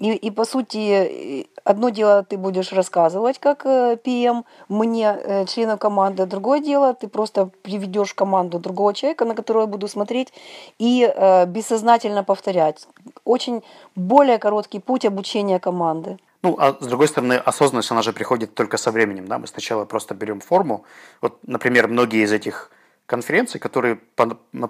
И, 0.00 0.12
и 0.12 0.30
по 0.30 0.46
сути, 0.46 1.46
одно 1.62 1.90
дело 1.90 2.22
ты 2.22 2.38
будешь 2.38 2.72
рассказывать 2.72 3.38
как 3.38 3.66
PM 3.66 4.40
э, 4.40 4.42
мне, 4.68 5.18
э, 5.22 5.44
члену 5.44 5.76
команды, 5.76 6.24
другое 6.24 6.60
дело 6.60 6.94
ты 6.94 7.06
просто 7.06 7.50
приведешь 7.62 8.14
команду 8.14 8.58
другого 8.58 8.94
человека, 8.94 9.26
на 9.26 9.34
которого 9.34 9.62
я 9.62 9.66
буду 9.66 9.88
смотреть, 9.88 10.32
и 10.78 11.04
э, 11.04 11.44
бессознательно 11.46 12.24
повторять. 12.24 12.88
Очень 13.24 13.62
более 13.94 14.38
короткий 14.38 14.78
путь 14.78 15.04
обучения 15.04 15.58
команды. 15.58 16.16
Ну, 16.42 16.56
а 16.58 16.76
с 16.80 16.86
другой 16.86 17.08
стороны, 17.08 17.34
осознанность, 17.34 17.90
она 17.90 18.00
же 18.00 18.14
приходит 18.14 18.54
только 18.54 18.78
со 18.78 18.90
временем, 18.90 19.28
да, 19.28 19.38
мы 19.38 19.46
сначала 19.46 19.84
просто 19.84 20.14
берем 20.14 20.40
форму. 20.40 20.84
Вот, 21.20 21.38
например, 21.46 21.88
многие 21.88 22.24
из 22.24 22.32
этих 22.32 22.70
конференций, 23.10 23.58
которые 23.58 23.96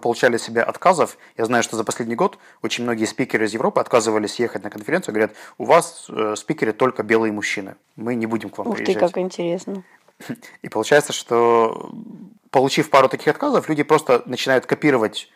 получали 0.01 0.39
себе 0.39 0.63
отказов. 0.63 1.19
Я 1.37 1.45
знаю, 1.45 1.63
что 1.63 1.77
за 1.77 1.85
последний 1.85 2.15
год 2.15 2.39
очень 2.63 2.85
многие 2.85 3.05
спикеры 3.05 3.45
из 3.45 3.53
Европы 3.53 3.81
отказывались 3.81 4.41
ехать 4.41 4.65
на 4.65 4.71
конференцию, 4.71 5.15
говорят, 5.15 5.33
у 5.59 5.67
вас 5.67 6.07
э, 6.09 6.37
спикеры 6.37 6.73
только 6.73 7.03
белые 7.03 7.33
мужчины, 7.33 7.77
мы 7.97 8.15
не 8.15 8.25
будем 8.25 8.49
к 8.49 8.57
вам 8.57 8.69
Ух 8.69 8.77
приезжать. 8.77 8.97
Ух 8.97 9.09
ты, 9.09 9.15
как 9.15 9.19
интересно. 9.23 9.83
И 10.63 10.71
получается, 10.71 11.13
что 11.13 11.91
получив 12.51 12.89
пару 12.89 13.11
таких 13.11 13.29
отказов, 13.29 13.69
люди 13.69 13.83
просто 13.83 14.23
начинают 14.25 14.65
копировать 14.65 15.31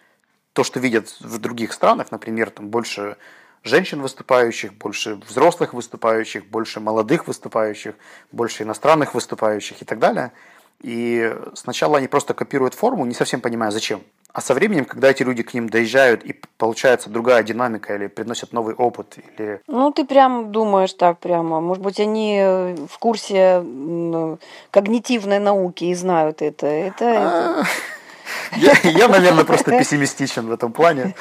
то, 0.54 0.64
что 0.64 0.80
видят 0.80 1.14
в 1.20 1.38
других 1.38 1.74
странах, 1.74 2.10
например, 2.10 2.48
там 2.48 2.68
больше 2.70 3.18
женщин 3.64 4.00
выступающих, 4.00 4.72
больше 4.72 5.16
взрослых 5.28 5.74
выступающих, 5.74 6.46
больше 6.46 6.80
молодых 6.80 7.26
выступающих, 7.26 7.96
больше 8.32 8.62
иностранных 8.62 9.14
выступающих 9.14 9.82
и 9.82 9.84
так 9.84 9.98
далее– 9.98 10.32
и 10.82 11.34
сначала 11.54 11.98
они 11.98 12.08
просто 12.08 12.34
копируют 12.34 12.74
форму, 12.74 13.04
не 13.06 13.14
совсем 13.14 13.40
понимая 13.40 13.70
зачем. 13.70 14.02
А 14.34 14.40
со 14.40 14.52
временем, 14.52 14.84
когда 14.84 15.10
эти 15.10 15.22
люди 15.22 15.44
к 15.44 15.54
ним 15.54 15.68
доезжают, 15.68 16.24
и 16.24 16.34
получается 16.58 17.08
другая 17.08 17.44
динамика, 17.44 17.94
или 17.94 18.08
приносят 18.08 18.52
новый 18.52 18.74
опыт, 18.74 19.16
или... 19.16 19.60
Ну, 19.68 19.92
ты 19.92 20.04
прям 20.04 20.50
думаешь 20.50 20.92
так 20.92 21.20
прямо. 21.20 21.60
Может 21.60 21.84
быть, 21.84 22.00
они 22.00 22.40
в 22.88 22.98
курсе 22.98 23.60
ну, 23.60 24.38
когнитивной 24.72 25.38
науки 25.38 25.84
и 25.84 25.94
знают 25.94 26.42
это. 26.42 26.66
Это... 26.66 27.60
А, 27.60 27.64
я, 28.56 28.72
я, 28.82 29.08
наверное, 29.08 29.44
просто 29.44 29.70
пессимистичен 29.78 30.46
в 30.46 30.52
этом 30.52 30.72
плане. 30.72 31.14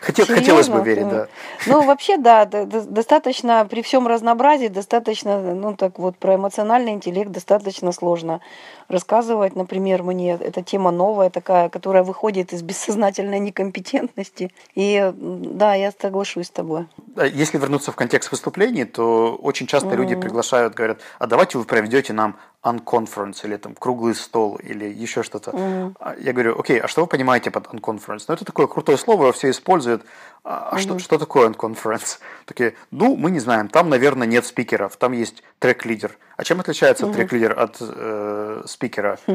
Хотел, 0.00 0.26
хотелось 0.26 0.68
бы 0.68 0.82
верить, 0.82 1.08
да. 1.08 1.28
Ну, 1.66 1.82
вообще, 1.82 2.16
да, 2.16 2.44
достаточно, 2.44 3.66
при 3.70 3.82
всем 3.82 4.06
разнообразии, 4.06 4.68
достаточно, 4.68 5.54
ну, 5.54 5.76
так 5.76 5.98
вот, 5.98 6.16
про 6.16 6.34
эмоциональный 6.34 6.92
интеллект 6.92 7.30
достаточно 7.30 7.92
сложно 7.92 8.40
рассказывать. 8.88 9.56
Например, 9.56 10.02
мне 10.02 10.32
эта 10.34 10.62
тема 10.62 10.90
новая 10.90 11.30
такая, 11.30 11.68
которая 11.68 12.02
выходит 12.02 12.52
из 12.52 12.62
бессознательной 12.62 13.38
некомпетентности. 13.38 14.52
И 14.74 15.12
да, 15.14 15.74
я 15.74 15.92
соглашусь 16.00 16.46
с 16.46 16.50
тобой. 16.50 16.86
Если 17.16 17.58
вернуться 17.58 17.92
в 17.92 17.96
контекст 17.96 18.30
выступлений, 18.30 18.84
то 18.84 19.34
очень 19.36 19.66
часто 19.66 19.88
mm-hmm. 19.88 19.96
люди 19.96 20.14
приглашают, 20.14 20.74
говорят, 20.74 21.00
а 21.18 21.26
давайте 21.26 21.58
вы 21.58 21.64
проведете 21.64 22.12
нам 22.12 22.38
unconference 22.62 23.44
или 23.44 23.56
там 23.56 23.74
круглый 23.74 24.14
стол 24.14 24.56
или 24.56 24.86
еще 24.86 25.22
что-то. 25.22 25.50
Mm-hmm. 25.50 26.22
Я 26.22 26.32
говорю, 26.32 26.58
окей, 26.58 26.80
а 26.80 26.88
что 26.88 27.02
вы 27.02 27.06
понимаете 27.06 27.50
под 27.50 27.66
unconference? 27.66 28.24
Ну, 28.28 28.34
это 28.34 28.44
такое 28.44 28.66
крутое 28.66 28.96
слово, 28.96 29.24
его 29.24 29.32
все 29.32 29.50
используют. 29.50 30.04
А 30.42 30.74
mm-hmm. 30.74 30.78
что, 30.78 30.98
что 30.98 31.18
такое 31.18 31.50
unconference? 31.50 32.18
Такие, 32.46 32.74
ну, 32.90 33.16
мы 33.16 33.30
не 33.30 33.40
знаем, 33.40 33.68
там, 33.68 33.90
наверное, 33.90 34.26
нет 34.26 34.46
спикеров, 34.46 34.96
там 34.96 35.12
есть 35.12 35.42
трек-лидер. 35.58 36.16
А 36.36 36.44
чем 36.44 36.60
отличается 36.60 37.06
mm-hmm. 37.06 37.14
трек-лидер 37.14 37.58
от 37.58 37.76
э, 37.80 38.62
спикера? 38.66 39.18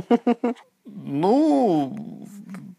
Ну, 0.90 2.26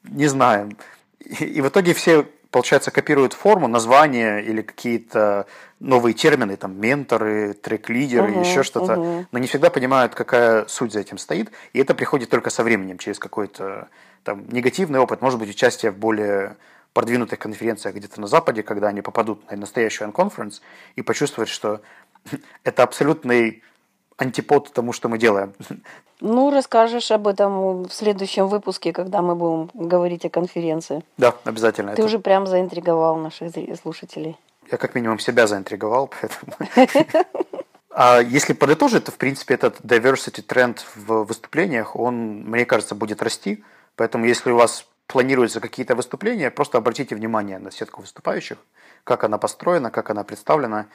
не 0.05 0.29
знаем. 0.29 0.79
И 1.21 1.61
в 1.61 1.69
итоге 1.69 1.93
все 1.93 2.27
получается, 2.51 2.91
копируют 2.91 3.33
форму, 3.35 3.69
название 3.69 4.43
или 4.43 4.63
какие-то 4.63 5.47
новые 5.81 6.15
термины, 6.15 6.57
там, 6.57 6.81
менторы, 6.81 7.55
трек-лидеры, 7.55 8.33
uh-huh, 8.33 8.41
еще 8.41 8.63
что-то, 8.63 8.95
uh-huh. 8.95 9.27
но 9.31 9.39
не 9.39 9.47
всегда 9.47 9.71
понимают, 9.71 10.15
какая 10.15 10.67
суть 10.67 10.93
за 10.93 11.01
этим 11.01 11.19
стоит, 11.19 11.51
и 11.73 11.79
это 11.79 11.95
приходит 11.95 12.31
только 12.31 12.51
со 12.51 12.65
временем, 12.65 12.99
через 12.99 13.19
какой-то 13.19 13.89
там 14.25 14.45
негативный 14.49 14.99
опыт, 14.99 15.23
может 15.23 15.39
быть, 15.39 15.51
участие 15.51 15.93
в 15.93 15.99
более 15.99 16.57
продвинутых 16.95 17.39
конференциях 17.39 17.95
где-то 17.95 18.21
на 18.21 18.27
Западе, 18.27 18.63
когда 18.63 18.89
они 18.89 19.03
попадут 19.03 19.49
на 19.51 19.57
настоящую 19.57 20.11
конференц 20.13 20.61
и 20.97 21.03
почувствуют, 21.03 21.49
что 21.49 21.81
это 22.65 22.83
абсолютный 22.83 23.63
антипод 24.19 24.73
тому, 24.73 24.93
что 24.93 25.09
мы 25.09 25.19
делаем. 25.19 25.55
Ну, 26.21 26.51
расскажешь 26.51 27.11
об 27.11 27.29
этом 27.29 27.85
в 27.85 27.93
следующем 27.93 28.49
выпуске, 28.49 28.93
когда 28.93 29.23
мы 29.23 29.35
будем 29.37 29.71
говорить 29.75 30.25
о 30.25 30.29
конференции. 30.29 31.03
Да, 31.17 31.35
обязательно. 31.45 31.93
Ты 31.93 32.03
Это- 32.03 32.05
уже 32.05 32.19
прям 32.19 32.47
заинтриговал 32.47 33.17
наших 33.17 33.53
слушателей. 33.81 34.37
Я 34.71 34.77
как 34.77 34.95
минимум 34.95 35.19
себя 35.19 35.47
заинтриговал, 35.47 36.11
поэтому... 36.21 37.25
А 37.91 38.21
если 38.21 38.53
подытожить, 38.53 39.05
то, 39.05 39.11
в 39.11 39.17
принципе, 39.17 39.55
этот 39.55 39.81
diversity 39.81 40.41
тренд 40.41 40.87
в 40.95 41.25
выступлениях, 41.25 41.97
он, 41.97 42.45
мне 42.49 42.65
кажется, 42.65 42.95
будет 42.95 43.23
расти. 43.23 43.65
Поэтому, 43.97 44.25
если 44.25 44.53
у 44.53 44.57
вас 44.57 44.87
планируются 45.09 45.61
какие-то 45.61 45.97
выступления, 45.97 46.51
просто 46.51 46.79
обратите 46.79 47.17
внимание 47.17 47.59
на 47.59 47.73
сетку 47.73 48.03
выступающих, 48.03 48.59
как 49.05 49.25
она 49.25 49.39
построена, 49.39 49.91
как 49.91 50.11
она 50.11 50.23
представлена. 50.23 50.87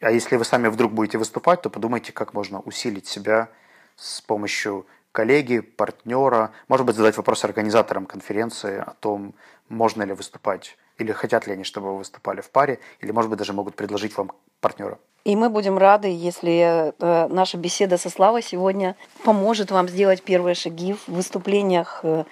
А 0.00 0.10
если 0.10 0.36
вы 0.36 0.44
сами 0.44 0.68
вдруг 0.68 0.92
будете 0.92 1.18
выступать, 1.18 1.62
то 1.62 1.70
подумайте, 1.70 2.12
как 2.12 2.34
можно 2.34 2.60
усилить 2.60 3.06
себя 3.06 3.48
с 3.96 4.20
помощью 4.20 4.86
коллеги, 5.12 5.60
партнера, 5.60 6.50
может 6.68 6.84
быть, 6.84 6.96
задать 6.96 7.16
вопрос 7.16 7.44
организаторам 7.44 8.06
конференции 8.06 8.78
о 8.78 8.94
том, 9.00 9.34
можно 9.68 10.02
ли 10.02 10.14
выступать, 10.14 10.76
или 10.98 11.12
хотят 11.12 11.46
ли 11.46 11.52
они, 11.52 11.62
чтобы 11.64 11.92
вы 11.92 11.98
выступали 11.98 12.40
в 12.40 12.50
паре, 12.50 12.80
или, 13.00 13.12
может 13.12 13.30
быть, 13.30 13.38
даже 13.38 13.52
могут 13.52 13.76
предложить 13.76 14.16
вам 14.16 14.32
партнера. 14.60 14.98
И 15.24 15.36
мы 15.36 15.50
будем 15.50 15.76
рады, 15.76 16.08
если 16.08 16.94
э, 16.98 17.28
наша 17.28 17.58
беседа 17.58 17.98
со 17.98 18.08
Славой 18.08 18.42
сегодня 18.42 18.96
поможет 19.22 19.70
вам 19.70 19.86
сделать 19.88 20.22
первые 20.22 20.54
шаги 20.54 20.94
в 20.94 21.08
выступлениях 21.08 22.00
э, 22.02 22.24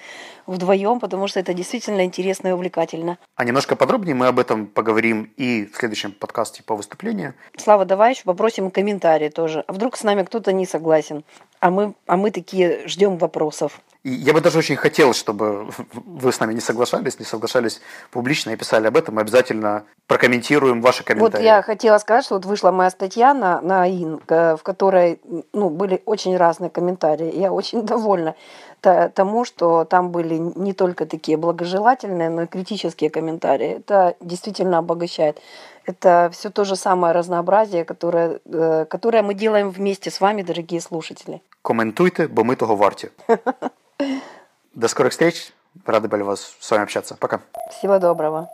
вдвоем, 0.46 0.98
потому 0.98 1.28
что 1.28 1.38
это 1.38 1.52
действительно 1.52 2.04
интересно 2.04 2.48
и 2.48 2.52
увлекательно. 2.52 3.18
А 3.36 3.44
немножко 3.44 3.76
подробнее 3.76 4.14
мы 4.14 4.26
об 4.26 4.38
этом 4.38 4.66
поговорим 4.66 5.30
и 5.36 5.66
в 5.66 5.76
следующем 5.76 6.12
подкасте 6.12 6.62
по 6.62 6.74
выступлению. 6.74 7.34
Слава, 7.58 7.84
давай 7.84 8.14
еще 8.14 8.22
попросим 8.24 8.70
комментарии 8.70 9.28
тоже. 9.28 9.64
А 9.66 9.72
вдруг 9.74 9.96
с 9.98 10.02
нами 10.02 10.22
кто-то 10.22 10.52
не 10.54 10.64
согласен, 10.64 11.24
а 11.60 11.70
мы, 11.70 11.94
а 12.06 12.16
мы 12.16 12.30
такие 12.30 12.88
ждем 12.88 13.18
вопросов. 13.18 13.80
И 14.04 14.10
я 14.10 14.32
бы 14.32 14.40
даже 14.40 14.58
очень 14.58 14.76
хотел, 14.76 15.12
чтобы 15.12 15.70
вы 15.92 16.32
с 16.32 16.40
нами 16.40 16.54
не 16.54 16.60
соглашались, 16.60 17.18
не 17.18 17.24
соглашались 17.24 17.80
публично 18.10 18.50
и 18.50 18.56
писали 18.56 18.86
об 18.86 18.96
этом. 18.96 19.16
Мы 19.16 19.22
обязательно 19.22 19.84
прокомментируем 20.06 20.80
ваши 20.80 21.02
Вот 21.02 21.06
комментарии. 21.06 21.44
я 21.44 21.62
хотела 21.62 21.98
сказать, 21.98 22.24
что 22.24 22.34
вот 22.34 22.44
вышла 22.46 22.70
моя 22.70 22.90
статья 22.90 23.34
на, 23.34 23.60
на 23.60 23.88
ИН, 23.88 24.20
э, 24.28 24.56
в 24.56 24.62
которой 24.62 25.20
ну, 25.52 25.70
были 25.70 26.00
очень 26.06 26.36
разные 26.36 26.70
комментарии. 26.70 27.36
Я 27.36 27.52
очень 27.52 27.82
довольна 27.86 28.34
тому, 28.80 29.44
что 29.44 29.84
там 29.84 30.10
были 30.10 30.34
не 30.38 30.72
только 30.72 31.04
такие 31.04 31.36
благожелательные, 31.36 32.30
но 32.30 32.42
и 32.42 32.46
критические 32.46 33.10
комментарии. 33.10 33.78
Это 33.78 34.14
действительно 34.20 34.78
обогащает. 34.78 35.40
Это 35.84 36.30
все 36.32 36.50
то 36.50 36.64
же 36.64 36.76
самое 36.76 37.12
разнообразие, 37.12 37.84
которое, 37.84 38.38
э, 38.44 38.86
которое 38.88 39.22
мы 39.22 39.34
делаем 39.34 39.70
вместе 39.70 40.10
с 40.10 40.20
вами, 40.20 40.42
дорогие 40.42 40.80
слушатели. 40.80 41.42
Комментуйте, 41.62 42.28
бо 42.28 42.44
мы 42.44 42.56
того 42.56 42.76
варті. 42.76 43.08
До 44.74 44.86
скорых 44.86 45.12
встреч. 45.12 45.52
Рады 45.84 46.08
были 46.08 46.22
вас 46.22 46.56
с 46.60 46.70
вами 46.70 46.84
общаться. 46.84 47.16
Пока. 47.16 47.40
Всего 47.70 47.98
доброго. 47.98 48.48